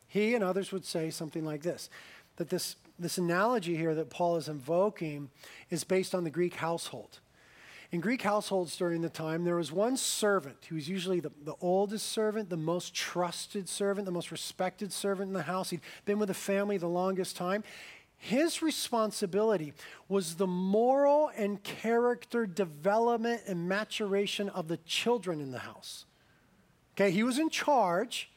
[0.07, 1.91] He and others would say something like this
[2.37, 5.31] that this, this analogy here that Paul is invoking
[5.71, 7.21] is based on the Greek household.
[7.93, 11.55] In Greek households during the time, there was one servant who was usually the, the
[11.61, 15.71] oldest servant, the most trusted servant, the most respected servant in the house.
[15.71, 17.63] He'd been with the family the longest time.
[18.19, 19.73] His responsibility
[20.09, 26.07] was the moral and character development and maturation of the children in the house.
[26.95, 28.31] Okay, he was in charge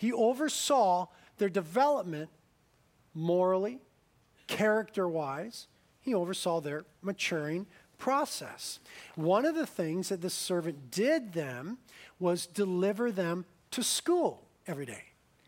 [0.00, 2.30] he oversaw their development
[3.12, 3.82] morally,
[4.46, 5.66] character wise.
[6.00, 7.66] He oversaw their maturing
[8.00, 8.80] process.
[9.14, 11.78] One of the things that the servant did them
[12.18, 15.04] was deliver them to school every day.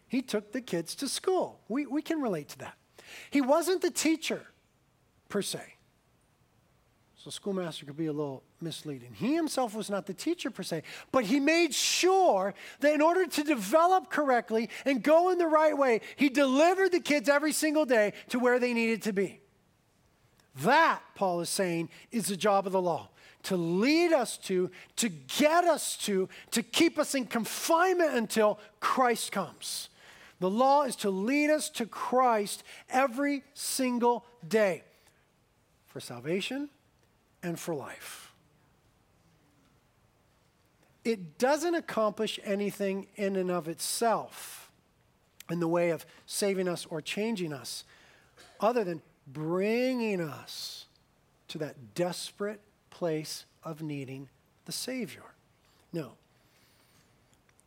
[0.07, 1.59] He took the kids to school.
[1.69, 2.77] We, we can relate to that.
[3.31, 4.43] He wasn't the teacher,
[5.29, 5.61] per se.
[7.17, 9.15] So, schoolmaster could be a little misleading.
[9.15, 13.27] He himself was not the teacher per se, but he made sure that in order
[13.27, 17.87] to develop correctly and go in the right way, he delivered the kids every single
[17.87, 19.42] day to where they needed to be.
[20.57, 23.09] That, Paul is saying, is the job of the law
[23.45, 29.33] to lead us to, to get us to, to keep us in confinement until Christ
[29.33, 29.89] comes.
[30.39, 34.85] The law is to lead us to Christ every single day
[35.87, 36.69] for salvation
[37.43, 38.33] and for life.
[41.05, 44.71] It doesn't accomplish anything in and of itself
[45.51, 47.85] in the way of saving us or changing us,
[48.61, 50.87] other than bringing us
[51.49, 54.29] to that desperate place of needing
[54.65, 55.23] the Savior.
[55.93, 56.13] No.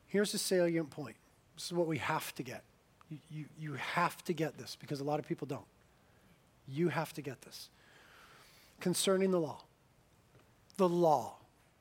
[0.08, 1.16] Here's the salient point.
[1.56, 2.64] This is what we have to get.
[3.10, 5.66] You, you, you have to get this because a lot of people don't.
[6.68, 7.70] You have to get this
[8.80, 9.62] concerning the law.
[10.78, 11.36] The law.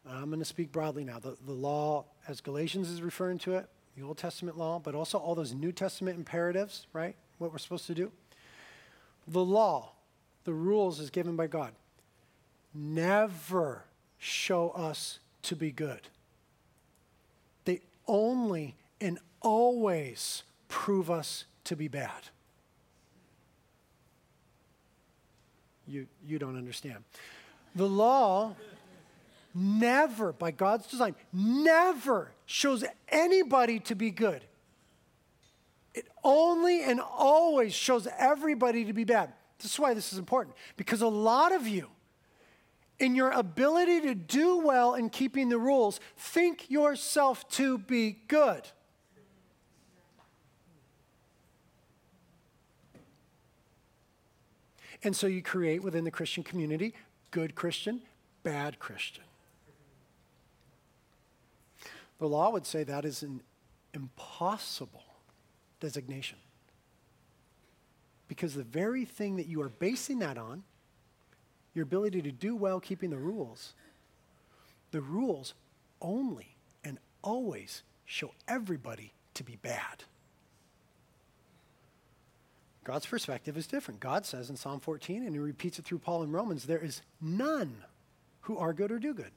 [0.08, 1.18] I'm going to speak broadly now.
[1.18, 5.18] The, the law, as Galatians is referring to it, the Old Testament law, but also
[5.18, 7.14] all those New Testament imperatives, right?
[7.38, 8.12] What we're supposed to do.
[9.26, 9.92] The law,
[10.44, 11.72] the rules is given by God.
[12.74, 13.84] Never
[14.18, 16.00] show us to be good.
[17.64, 22.28] They only and always prove us to be bad.
[25.86, 27.04] You, you don't understand.
[27.74, 28.54] The law
[29.54, 34.42] never, by God's design, never shows anybody to be good.
[35.94, 39.32] It only and always shows everybody to be bad.
[39.58, 40.56] This is why this is important.
[40.76, 41.88] Because a lot of you,
[42.98, 48.62] in your ability to do well in keeping the rules, think yourself to be good.
[55.04, 56.94] And so you create within the Christian community
[57.30, 58.00] good Christian,
[58.42, 59.24] bad Christian.
[62.18, 63.42] The law would say that is an
[63.92, 65.03] impossible
[65.80, 66.38] designation.
[68.28, 70.62] Because the very thing that you are basing that on,
[71.74, 73.74] your ability to do well keeping the rules,
[74.92, 75.54] the rules
[76.00, 80.04] only and always show everybody to be bad.
[82.84, 83.98] God's perspective is different.
[83.98, 87.00] God says in Psalm 14, and he repeats it through Paul in Romans, there is
[87.20, 87.76] none
[88.42, 89.32] who are good or do good.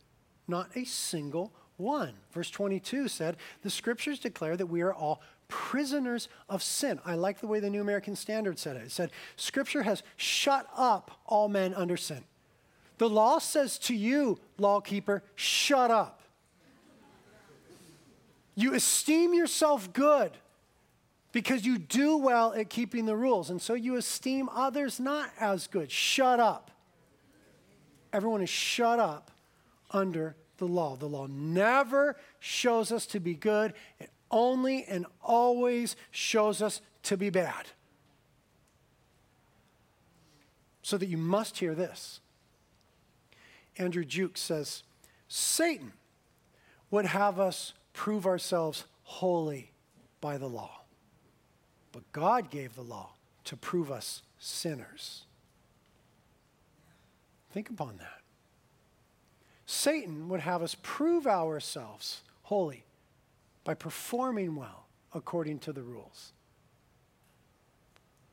[0.47, 2.13] Not a single one.
[2.31, 6.99] Verse 22 said, The scriptures declare that we are all prisoners of sin.
[7.05, 8.83] I like the way the New American Standard said it.
[8.83, 12.23] It said, Scripture has shut up all men under sin.
[12.97, 16.21] The law says to you, lawkeeper, shut up.
[18.55, 20.31] You esteem yourself good
[21.31, 25.67] because you do well at keeping the rules, and so you esteem others not as
[25.67, 25.91] good.
[25.91, 26.71] Shut up.
[28.11, 29.29] Everyone is shut up
[29.91, 30.95] under the law.
[30.95, 37.17] The law never shows us to be good, it only and always shows us to
[37.17, 37.67] be bad.
[40.81, 42.19] So that you must hear this.
[43.77, 44.83] Andrew Jukes says
[45.27, 45.93] Satan
[46.89, 49.71] would have us prove ourselves holy
[50.21, 50.81] by the law.
[51.91, 53.11] But God gave the law
[53.45, 55.23] to prove us sinners.
[57.51, 58.21] Think upon that.
[59.65, 62.83] Satan would have us prove ourselves holy
[63.67, 66.31] by performing well according to the rules.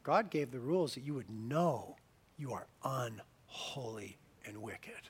[0.04, 1.96] God gave the rules that you would know
[2.38, 4.16] you are unholy
[4.46, 5.08] and wicked.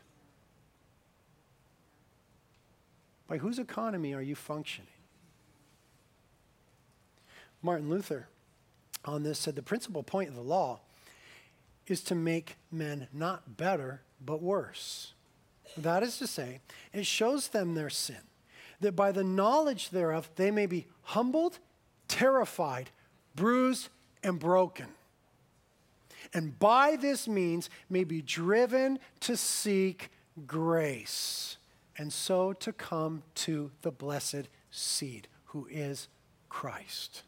[3.29, 4.89] By whose economy are you functioning?
[7.61, 8.29] Martin Luther
[9.05, 10.81] on this said the principal point of the law
[11.87, 15.13] is to make men not better, but worse.
[15.77, 16.61] That is to say,
[16.95, 18.23] it shows them their sin,
[18.85, 21.59] that by the knowledge thereof they may be humbled,
[22.07, 22.91] terrified,
[23.35, 23.89] bruised,
[24.23, 24.87] and broken.
[26.33, 30.11] And by this means may be driven to seek
[30.47, 31.57] grace,
[31.97, 36.09] and so to come to the blessed seed, who is
[36.49, 37.23] Christ.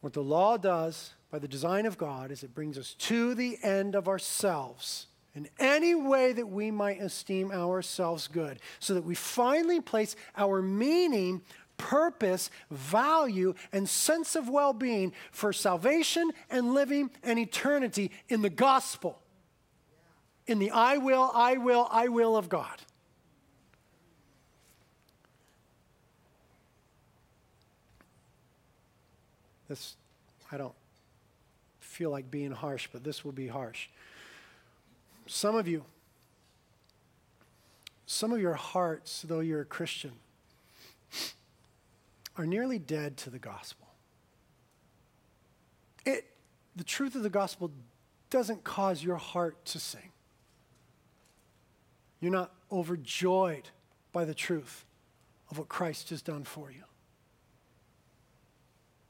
[0.00, 3.58] What the law does by the design of God is it brings us to the
[3.62, 9.14] end of ourselves in any way that we might esteem ourselves good, so that we
[9.14, 11.40] finally place our meaning,
[11.78, 18.50] purpose, value, and sense of well being for salvation and living and eternity in the
[18.50, 19.20] gospel,
[20.46, 22.82] in the I will, I will, I will of God.
[29.68, 29.96] This,
[30.50, 30.74] I don't
[31.80, 33.88] feel like being harsh, but this will be harsh.
[35.26, 35.84] Some of you
[38.12, 40.12] some of your hearts, though you're a Christian,
[42.36, 43.88] are nearly dead to the gospel.
[46.04, 46.26] It,
[46.76, 47.70] the truth of the gospel
[48.28, 50.10] doesn't cause your heart to sing.
[52.20, 53.70] You're not overjoyed
[54.12, 54.84] by the truth
[55.50, 56.84] of what Christ has done for you.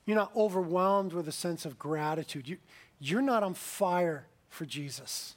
[0.07, 2.49] You're not overwhelmed with a sense of gratitude.
[2.49, 2.59] You,
[3.01, 5.35] you're not on fire for Jesus.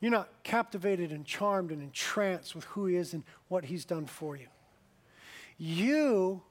[0.00, 4.06] You're not captivated and charmed and entranced with who he is and what he's done
[4.06, 4.46] for you.
[5.58, 6.42] You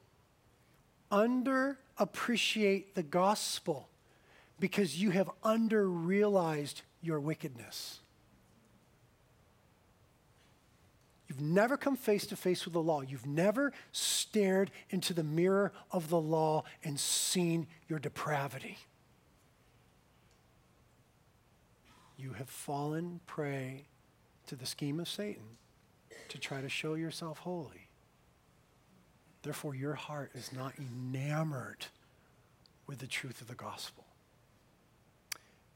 [1.12, 3.89] underappreciate the gospel
[4.60, 8.00] because you have underrealized your wickedness.
[11.28, 13.02] You've never come face to face with the law.
[13.02, 18.78] You've never stared into the mirror of the law and seen your depravity.
[22.20, 23.86] You have fallen prey
[24.47, 25.57] to the scheme of Satan
[26.28, 27.88] to try to show yourself holy.
[29.41, 31.86] Therefore, your heart is not enamored
[32.88, 34.03] with the truth of the gospel.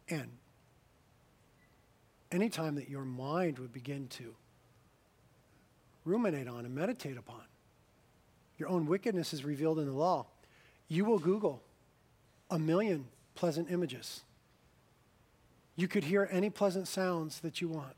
[0.10, 0.32] And
[2.30, 4.36] anytime that your mind would begin to
[6.04, 7.44] ruminate on and meditate upon.
[8.58, 10.26] Your own wickedness is revealed in the law.
[10.88, 11.64] You will Google
[12.50, 14.24] a million pleasant images.
[15.76, 17.96] You could hear any pleasant sounds that you want.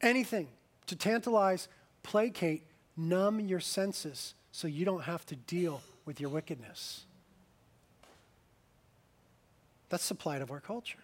[0.00, 0.48] Anything
[0.86, 1.68] to tantalize,
[2.02, 2.62] placate,
[2.96, 7.04] numb your senses so you don't have to deal with your wickedness.
[9.88, 10.98] That's the plight of our culture.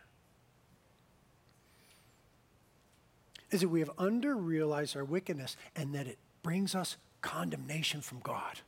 [3.54, 8.58] is that we have underrealized our wickedness and that it brings us condemnation from God.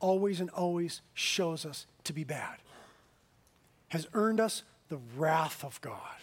[0.00, 2.58] Always and always shows us to be bad,
[3.92, 6.16] has earned us the wrath of God,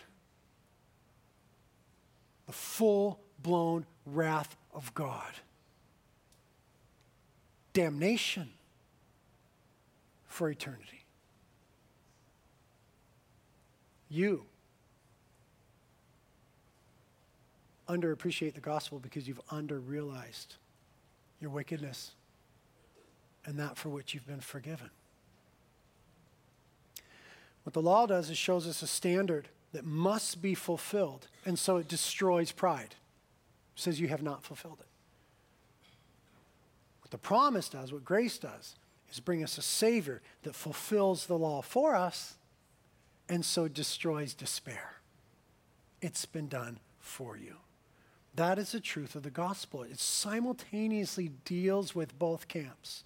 [2.48, 5.34] the full blown wrath of God,
[7.74, 8.50] damnation
[10.26, 11.06] for eternity.
[14.10, 14.46] You
[17.88, 20.56] underappreciate the gospel because you've underrealized
[21.40, 22.14] your wickedness
[23.46, 24.90] and that for which you've been forgiven.
[27.70, 31.78] What the law does is shows us a standard that must be fulfilled, and so
[31.78, 32.96] it destroys pride.
[33.76, 34.88] It says you have not fulfilled it.
[37.04, 38.74] What the promise does, what grace does,
[39.12, 42.38] is bring us a Savior that fulfills the law for us
[43.30, 44.96] and so destroys despair.
[46.02, 47.58] It's been done for you.
[48.34, 49.84] That is the truth of the gospel.
[49.84, 53.04] It simultaneously deals with both camps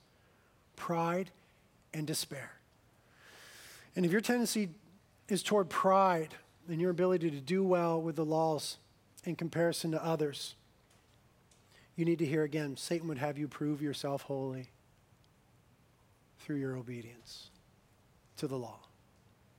[0.78, 1.32] pride
[1.94, 2.63] and despair.
[3.96, 4.70] And if your tendency
[5.30, 6.34] is toward pride
[6.68, 8.78] and your ability to do well with the laws
[9.24, 10.56] in comparison to others,
[11.96, 14.72] you need to hear again Satan would have you prove yourself holy
[16.40, 17.50] through your obedience
[18.38, 18.80] to the law.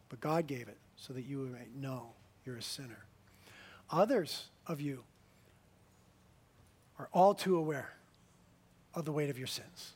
[0.08, 2.12] But God gave it so that you might know
[2.44, 3.04] you're a sinner.
[3.90, 5.04] Others of you
[6.98, 7.94] are all too aware
[8.94, 9.94] of the weight of your sins.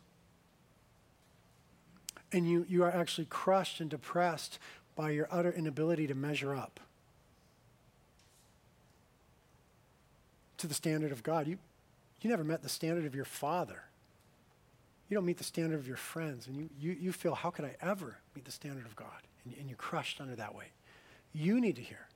[2.32, 4.58] And you, you are actually crushed and depressed
[4.94, 6.80] by your utter inability to measure up
[10.58, 11.46] to the standard of God.
[11.46, 11.58] You,
[12.20, 13.82] you never met the standard of your father.
[15.08, 16.46] You don't meet the standard of your friends.
[16.46, 19.22] And you, you, you feel, how could I ever meet the standard of God?
[19.44, 20.72] And, and you're crushed under that weight.
[21.32, 22.08] You need to hear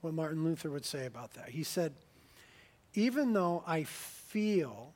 [0.00, 1.50] what Martin Luther would say about that.
[1.50, 1.92] He said,
[2.94, 4.94] even though I feel,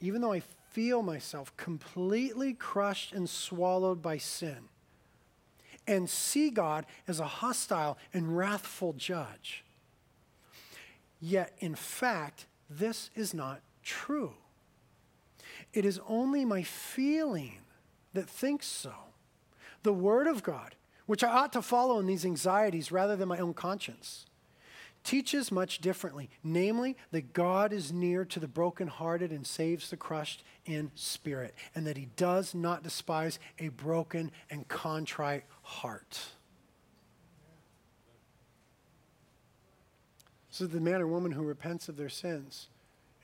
[0.00, 4.68] even though I feel myself completely crushed and swallowed by sin,
[5.86, 9.64] and see God as a hostile and wrathful judge,
[11.20, 14.34] yet in fact, this is not true.
[15.72, 17.58] It is only my feeling
[18.12, 18.92] that thinks so.
[19.82, 20.74] The Word of God,
[21.06, 24.26] which I ought to follow in these anxieties rather than my own conscience
[25.02, 30.42] teaches much differently, namely, that God is near to the brokenhearted and saves the crushed
[30.66, 36.20] in spirit, and that he does not despise a broken and contrite heart.
[40.50, 42.68] So the man or woman who repents of their sins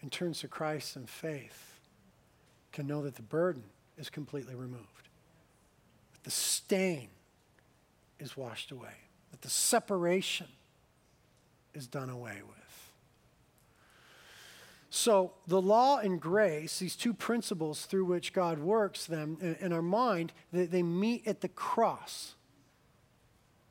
[0.01, 1.81] and turns to Christ in faith
[2.73, 3.65] can know that the burden
[3.99, 5.09] is completely removed,
[6.13, 7.09] that the stain
[8.19, 8.95] is washed away,
[9.31, 10.47] that the separation
[11.77, 12.57] is done away with.
[14.89, 19.83] So, the law and grace, these two principles through which God works them in, our
[19.83, 22.35] mind, they, they meet at the cross.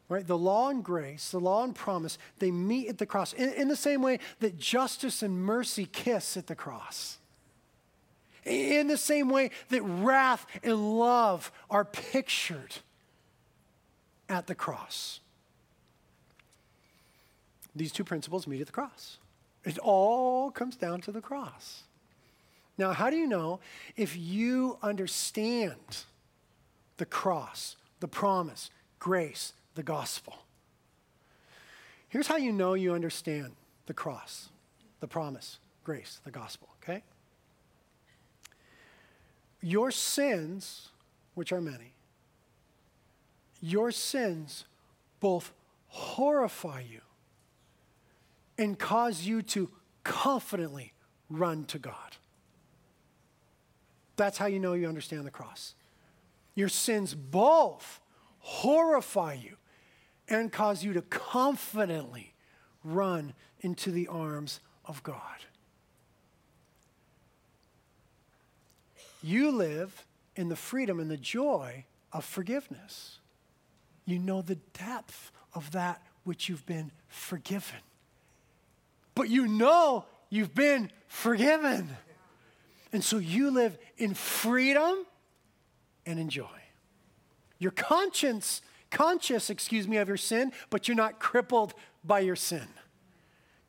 [0.07, 0.27] Right?
[0.27, 3.69] The law and grace, the law and promise, they meet at the cross in, in
[3.69, 7.17] the same way that justice and mercy kiss at the cross.
[8.43, 12.75] In the same way that wrath and love are pictured
[14.29, 15.21] at the cross.
[17.75, 19.17] These two principles meet at the cross.
[19.63, 21.83] It all comes down to the cross.
[22.77, 23.59] Now, how do you know
[23.95, 26.03] if you understand
[26.97, 28.69] the cross, the promise,
[28.99, 30.39] grace, the gospel?
[32.07, 33.53] Here's how you know you understand
[33.87, 34.49] the cross,
[34.99, 37.03] the promise, grace, the gospel, okay?
[39.61, 40.89] Your sins,
[41.33, 41.91] which are many,
[43.61, 44.65] your sins
[45.19, 45.51] both
[45.87, 47.01] horrify you
[48.57, 49.69] and cause you to
[50.03, 50.93] confidently
[51.29, 52.17] run to God.
[54.15, 55.75] That's how you know you understand the cross.
[56.53, 57.99] Your sins both
[58.39, 59.57] horrify you
[60.29, 62.33] and cause you to confidently
[62.83, 65.19] run into the arms of God.
[69.21, 73.19] You live in the freedom and the joy of forgiveness.
[74.05, 77.79] You know the depth of that which you've been forgiven.
[79.15, 81.89] But you know you've been forgiven.
[82.93, 85.05] And so you live in freedom
[86.05, 86.45] and in joy.
[87.57, 88.61] Your conscience,
[88.91, 92.67] conscious, excuse me, of your sin, but you're not crippled by your sin.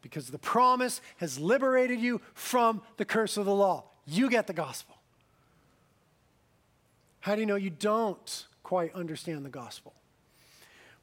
[0.02, 3.84] Because the promise has liberated you from the curse of the law.
[4.06, 4.96] You get the gospel.
[7.20, 9.94] How do you know you don't quite understand the gospel?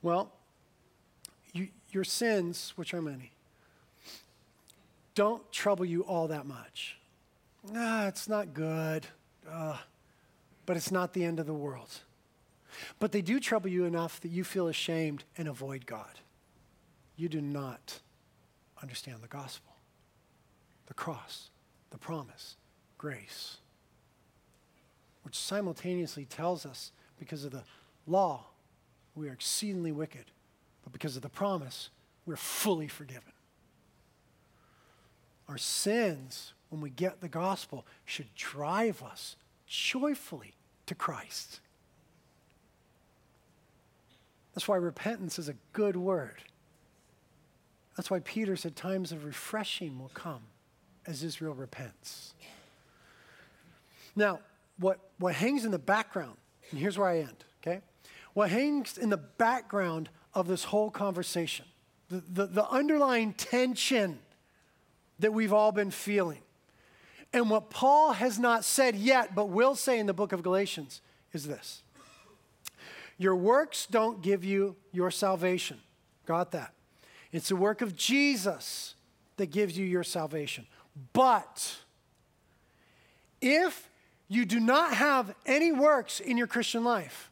[0.01, 0.31] Well,
[1.51, 3.32] you, your sins, which are many,
[5.15, 6.97] don't trouble you all that much
[7.75, 9.07] ah, it's not good,
[9.49, 9.77] uh,
[10.65, 11.89] but it's not the end of the world.
[12.99, 16.19] But they do trouble you enough that you feel ashamed and avoid God.
[17.15, 17.99] You do not
[18.81, 19.73] understand the gospel,
[20.87, 21.49] the cross,
[21.91, 22.55] the promise,
[22.97, 23.57] grace,
[25.21, 27.63] which simultaneously tells us because of the
[28.07, 28.45] law,
[29.15, 30.25] we are exceedingly wicked,
[30.83, 31.89] but because of the promise,
[32.25, 33.31] we're fully forgiven.
[35.47, 39.35] Our sins when we get the gospel should drive us
[39.67, 40.53] joyfully
[40.85, 41.59] to Christ.
[44.53, 46.43] That's why repentance is a good word.
[47.95, 50.41] That's why Peter said times of refreshing will come
[51.05, 52.33] as Israel repents.
[54.15, 54.39] Now,
[54.79, 56.37] what, what hangs in the background,
[56.71, 57.81] and here's where I end, okay?
[58.33, 61.65] What hangs in the background of this whole conversation,
[62.09, 64.19] the, the, the underlying tension
[65.19, 66.41] that we've all been feeling,
[67.31, 71.01] and what Paul has not said yet, but will say in the book of Galatians,
[71.33, 71.81] is this
[73.17, 75.79] Your works don't give you your salvation.
[76.25, 76.73] Got that?
[77.31, 78.95] It's the work of Jesus
[79.37, 80.67] that gives you your salvation.
[81.11, 81.77] But
[83.41, 83.89] if
[84.27, 87.31] you do not have any works in your Christian life,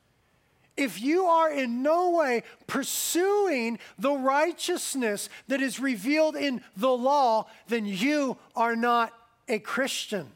[0.78, 7.48] if you are in no way pursuing the righteousness that is revealed in the law,
[7.68, 9.14] then you are not
[9.48, 10.32] a Christian.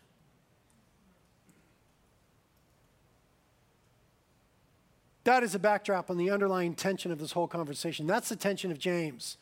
[5.23, 8.05] That is a backdrop on the underlying tension of this whole conversation.
[8.05, 9.37] That's the tension of James,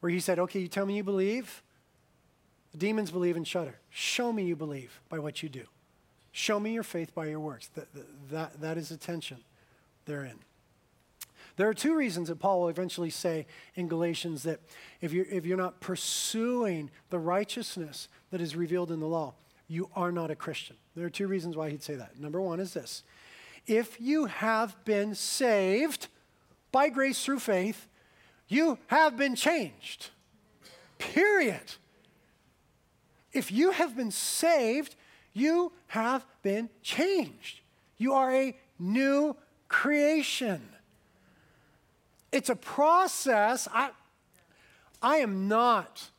[0.00, 1.62] where he said, Okay, you tell me you believe.
[2.72, 3.78] The demons believe and shudder.
[3.90, 5.64] Show me you believe by what you do.
[6.32, 7.68] Show me your faith by your works.
[7.74, 7.86] That,
[8.30, 9.44] that, that is the tension
[10.04, 10.38] therein.
[11.56, 14.60] There are two reasons that Paul will eventually say in Galatians that
[15.00, 19.34] if you're, if you're not pursuing the righteousness that is revealed in the law,
[19.68, 20.76] you are not a Christian.
[20.96, 22.18] There are two reasons why he'd say that.
[22.18, 23.02] Number one is this
[23.66, 26.08] if you have been saved
[26.72, 27.86] by grace through faith,
[28.48, 30.10] you have been changed.
[30.98, 31.74] Period.
[33.32, 34.94] If you have been saved,
[35.32, 37.60] you have been changed.
[37.98, 39.36] You are a new
[39.72, 40.62] creation.
[42.30, 43.66] It's a process.
[43.72, 43.90] I,
[45.02, 46.10] I am not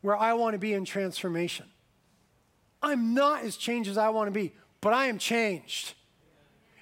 [0.00, 1.66] where I want to be in transformation.
[2.82, 5.94] I'm not as changed as I want to be, but I am changed.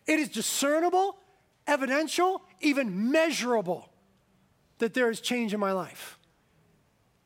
[0.06, 1.16] It is discernible,
[1.66, 3.88] evidential, even measurable
[4.78, 6.18] that there is change in my life.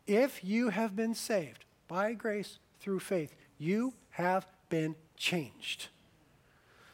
[0.06, 5.88] If you have been saved by grace through faith, you have been changed.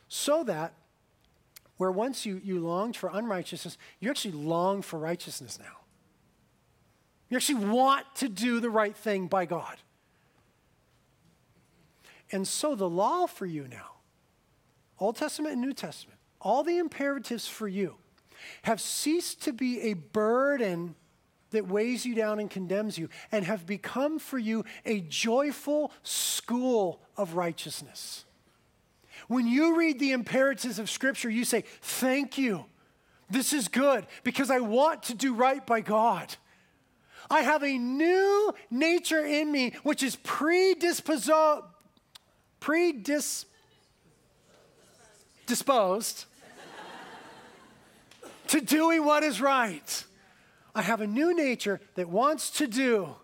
[0.09, 0.73] So that
[1.77, 5.79] where once you, you longed for unrighteousness, you actually long for righteousness now.
[7.29, 9.77] You actually want to do the right thing by God.
[12.31, 13.93] And so the law for you now,
[14.99, 17.97] Old Testament and New Testament, all the imperatives for you
[18.63, 20.95] have ceased to be a burden
[21.51, 27.01] that weighs you down and condemns you, and have become for you a joyful school
[27.17, 28.25] of righteousness.
[29.29, 32.65] When you read the imperatives of Scripture, you say, Thank you.
[33.31, 36.35] This is good because I want to do right by God.
[37.31, 41.47] I have a new nature in me which is predisposed,
[48.49, 50.05] to doing what is right.
[50.75, 53.15] I have a new nature that wants to do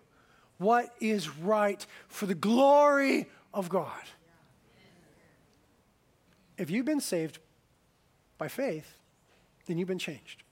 [0.57, 4.01] what is right for the glory of God.
[6.61, 7.39] If you've been saved
[8.37, 8.99] by faith,
[9.65, 10.43] then you've been changed.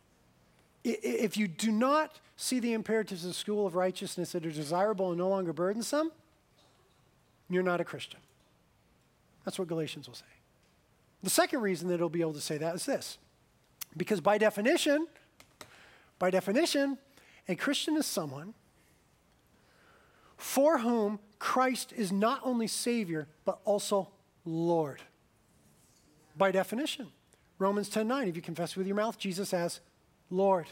[0.83, 5.09] If you do not see the imperatives of the school of righteousness that are desirable
[5.09, 6.11] and no longer burdensome,
[7.47, 8.19] you're not a Christian.
[9.45, 10.25] That's what Galatians will say.
[11.21, 13.19] The second reason that it'll be able to say that is this
[13.95, 15.05] because by definition,
[16.17, 16.97] by definition,
[17.47, 18.55] a Christian is someone
[20.37, 24.09] for whom Christ is not only Savior, but also
[24.43, 25.03] Lord.
[26.39, 27.09] By definition.
[27.59, 29.81] Romans 10 9, if you confess with your mouth Jesus as
[30.29, 30.67] Lord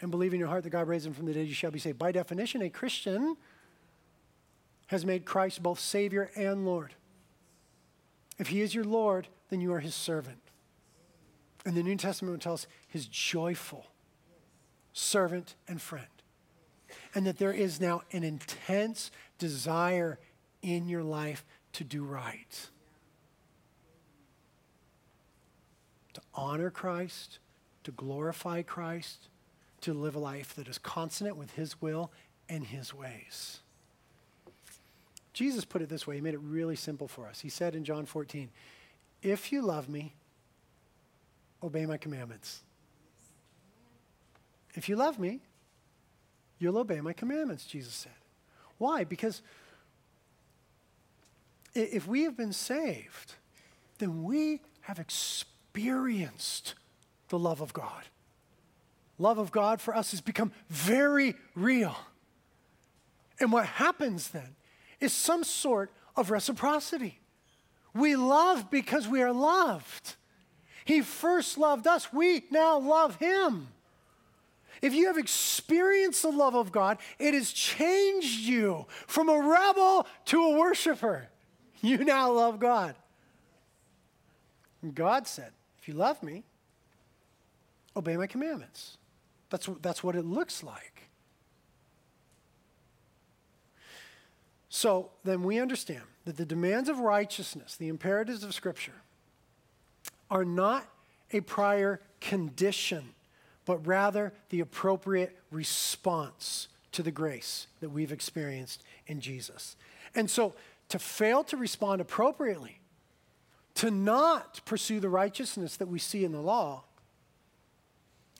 [0.00, 1.80] and believe in your heart that God raised him from the dead, you shall be
[1.80, 1.98] saved.
[1.98, 3.36] By definition, a Christian
[4.86, 6.94] has made Christ both Savior and Lord.
[8.38, 10.38] If he is your Lord, then you are his servant.
[11.66, 13.86] And the New Testament will tell us his joyful
[14.92, 16.06] servant and friend.
[17.12, 20.20] And that there is now an intense desire
[20.62, 22.68] in your life to do right,
[26.34, 27.38] honor Christ,
[27.84, 29.28] to glorify Christ,
[29.82, 32.10] to live a life that is consonant with his will
[32.48, 33.60] and his ways.
[35.32, 37.40] Jesus put it this way, he made it really simple for us.
[37.40, 38.50] He said in John 14,
[39.22, 40.14] If you love me,
[41.62, 42.62] obey my commandments.
[44.74, 45.40] If you love me,
[46.58, 48.12] you'll obey my commandments, Jesus said.
[48.78, 49.04] Why?
[49.04, 49.42] Because
[51.74, 53.34] if we have been saved,
[53.98, 55.57] then we have experienced
[57.28, 58.04] the love of God.
[59.18, 61.96] Love of God for us has become very real.
[63.40, 64.56] And what happens then
[65.00, 67.20] is some sort of reciprocity.
[67.94, 70.16] We love because we are loved.
[70.84, 73.68] He first loved us, we now love him.
[74.80, 80.06] If you have experienced the love of God, it has changed you from a rebel
[80.26, 81.28] to a worshiper.
[81.82, 82.94] You now love God.
[84.94, 85.50] God said,
[85.88, 86.44] If you love me,
[87.96, 88.98] obey my commandments.
[89.48, 91.08] That's, that's what it looks like.
[94.68, 99.00] So then we understand that the demands of righteousness, the imperatives of Scripture,
[100.30, 100.86] are not
[101.32, 103.14] a prior condition,
[103.64, 109.74] but rather the appropriate response to the grace that we've experienced in Jesus.
[110.14, 110.52] And so
[110.90, 112.78] to fail to respond appropriately,
[113.78, 116.82] to not pursue the righteousness that we see in the law,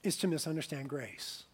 [0.02, 1.44] is to misunderstand grace.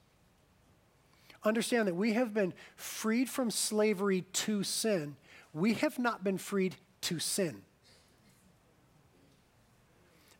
[1.45, 5.17] Understand that we have been freed from slavery to sin.
[5.53, 7.61] We have not been freed to sin.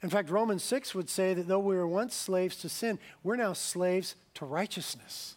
[0.03, 3.37] In fact, Romans 6 would say that though we were once slaves to sin, we're
[3.37, 5.37] now slaves to righteousness.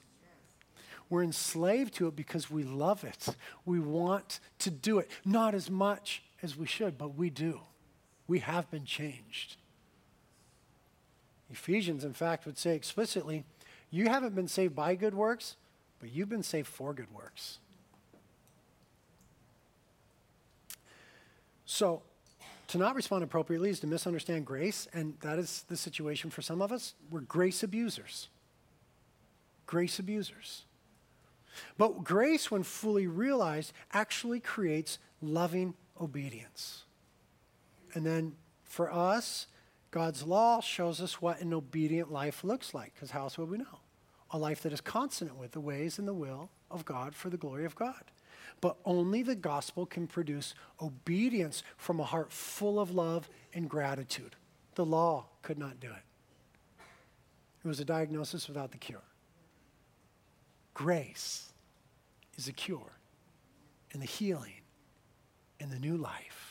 [1.10, 3.36] We're enslaved to it because we love it.
[3.66, 5.12] We want to do it.
[5.26, 7.60] Not as much as we should, but we do.
[8.28, 9.56] We have been changed.
[11.50, 13.46] Ephesians, in fact, would say explicitly
[13.90, 15.56] you haven't been saved by good works,
[16.00, 17.60] but you've been saved for good works.
[21.66, 22.02] So,
[22.68, 26.62] to not respond appropriately is to misunderstand grace, and that is the situation for some
[26.62, 26.96] of us.
[27.10, 28.28] We're grace abusers.
[29.66, 30.64] Grace abusers.
[31.78, 36.84] But grace, when fully realized, actually creates loving obedience.
[37.94, 39.48] And then for us,
[39.92, 43.58] God's law shows us what an obedient life looks like, because how else would we
[43.58, 43.80] know?
[44.32, 47.38] A life that is consonant with the ways and the will of God for the
[47.38, 48.04] glory of God.
[48.60, 54.36] But only the gospel can produce obedience from a heart full of love and gratitude.
[54.76, 56.84] The law could not do it.
[57.64, 59.04] It was a diagnosis without the cure.
[60.74, 61.52] Grace
[62.38, 63.00] is a cure
[63.92, 64.62] and the healing
[65.60, 66.47] and the new life.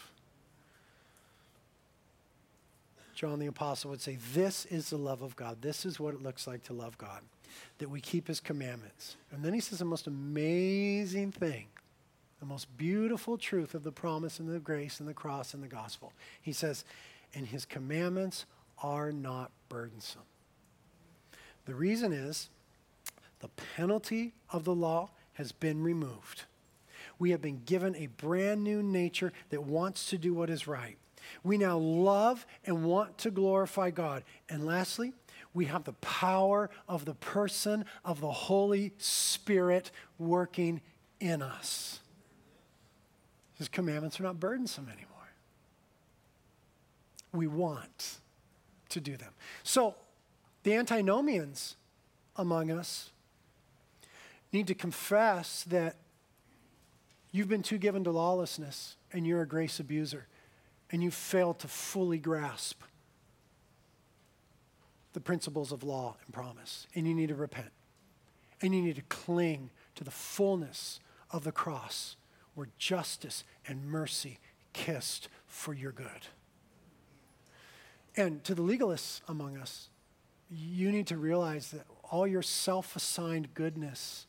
[3.16, 5.62] John the Apostle would say, This is the love of God.
[5.62, 7.22] This is what it looks like to love God,
[7.78, 9.16] that we keep his commandments.
[9.32, 11.66] And then he says the most amazing thing
[12.38, 15.68] the most beautiful truth of the promise and the grace and the cross and the
[15.68, 16.12] gospel.
[16.42, 16.84] He says,
[17.34, 18.44] and his commandments
[18.82, 20.20] are not burdensome.
[21.64, 22.50] The reason is
[23.40, 26.44] the penalty of the law has been removed.
[27.18, 30.98] We have been given a brand new nature that wants to do what is right.
[31.42, 34.24] We now love and want to glorify God.
[34.48, 35.12] And lastly,
[35.54, 40.80] we have the power of the person of the Holy Spirit working
[41.18, 42.00] in us.
[43.54, 45.06] His commandments are not burdensome anymore.
[47.32, 48.18] We want
[48.90, 49.32] to do them.
[49.62, 49.94] So,
[50.62, 51.76] the antinomians
[52.36, 53.10] among us
[54.52, 55.96] need to confess that
[57.32, 60.26] you've been too given to lawlessness and you're a grace abuser
[60.96, 62.80] and you fail to fully grasp
[65.12, 66.86] the principles of law and promise.
[66.94, 67.68] And you need to repent.
[68.62, 70.98] And you need to cling to the fullness
[71.30, 72.16] of the cross
[72.54, 74.38] where justice and mercy
[74.72, 76.28] kissed for your good.
[78.16, 79.90] And to the legalists among us,
[80.50, 84.24] you need to realize that all your self assigned goodness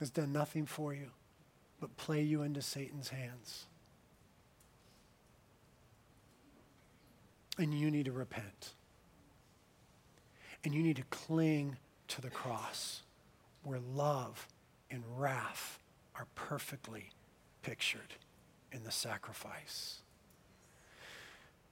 [0.00, 1.10] has done nothing for you
[1.80, 3.66] but play you into Satan's hands.
[7.58, 8.74] And you need to repent.
[10.64, 11.76] And you need to cling
[12.08, 13.02] to the cross
[13.62, 14.48] where love
[14.90, 15.78] and wrath
[16.14, 17.10] are perfectly
[17.62, 18.14] pictured
[18.72, 20.00] in the sacrifice.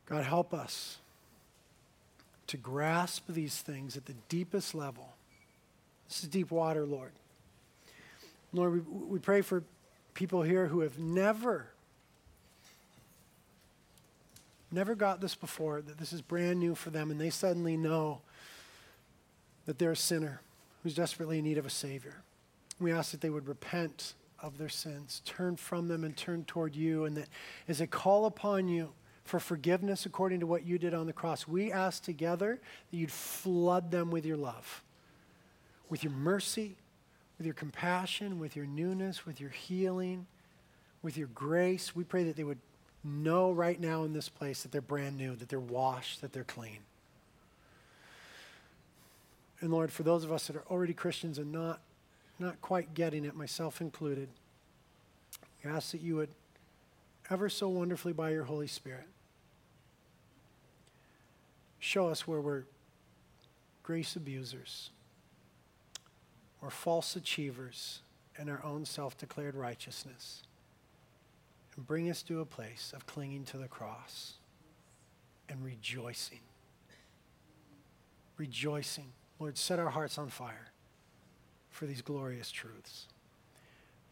[0.07, 0.98] God, help us
[2.46, 5.14] to grasp these things at the deepest level.
[6.09, 7.12] This is deep water, Lord.
[8.52, 9.64] Lord, we, we pray for
[10.14, 11.66] people here who have never,
[14.70, 18.20] never got this before, that this is brand new for them, and they suddenly know
[19.66, 20.40] that they're a sinner
[20.82, 22.22] who's desperately in need of a Savior.
[22.80, 26.76] We ask that they would repent of their sins, turn from them, and turn toward
[26.76, 27.28] you, and that
[27.66, 28.90] as they call upon you
[29.24, 32.60] for forgiveness according to what you did on the cross, we ask together
[32.90, 34.82] that you'd flood them with your love,
[35.88, 36.76] with your mercy,
[37.39, 40.26] with your compassion, with your newness, with your healing,
[41.03, 41.95] with your grace.
[41.95, 42.59] We pray that they would
[43.03, 46.45] know right now in this place that they're brand new, that they're washed, that they're
[46.45, 46.78] clean.
[49.61, 51.80] And Lord, for those of us that are already Christians and not,
[52.39, 54.28] not quite getting it, myself included,
[55.62, 56.30] we ask that you would
[57.30, 59.07] ever so wonderfully by your Holy Spirit
[61.78, 62.64] show us where we're
[63.82, 64.91] grace abusers
[66.64, 68.00] or false achievers
[68.40, 70.42] in our own self declared righteousness
[71.76, 74.34] and bring us to a place of clinging to the cross
[75.48, 76.40] and rejoicing.
[78.38, 79.12] Rejoicing.
[79.38, 80.68] Lord, set our hearts on fire
[81.68, 83.08] for these glorious truths.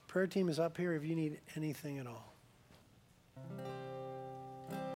[0.06, 2.34] Prayer team is up here if you need anything at all.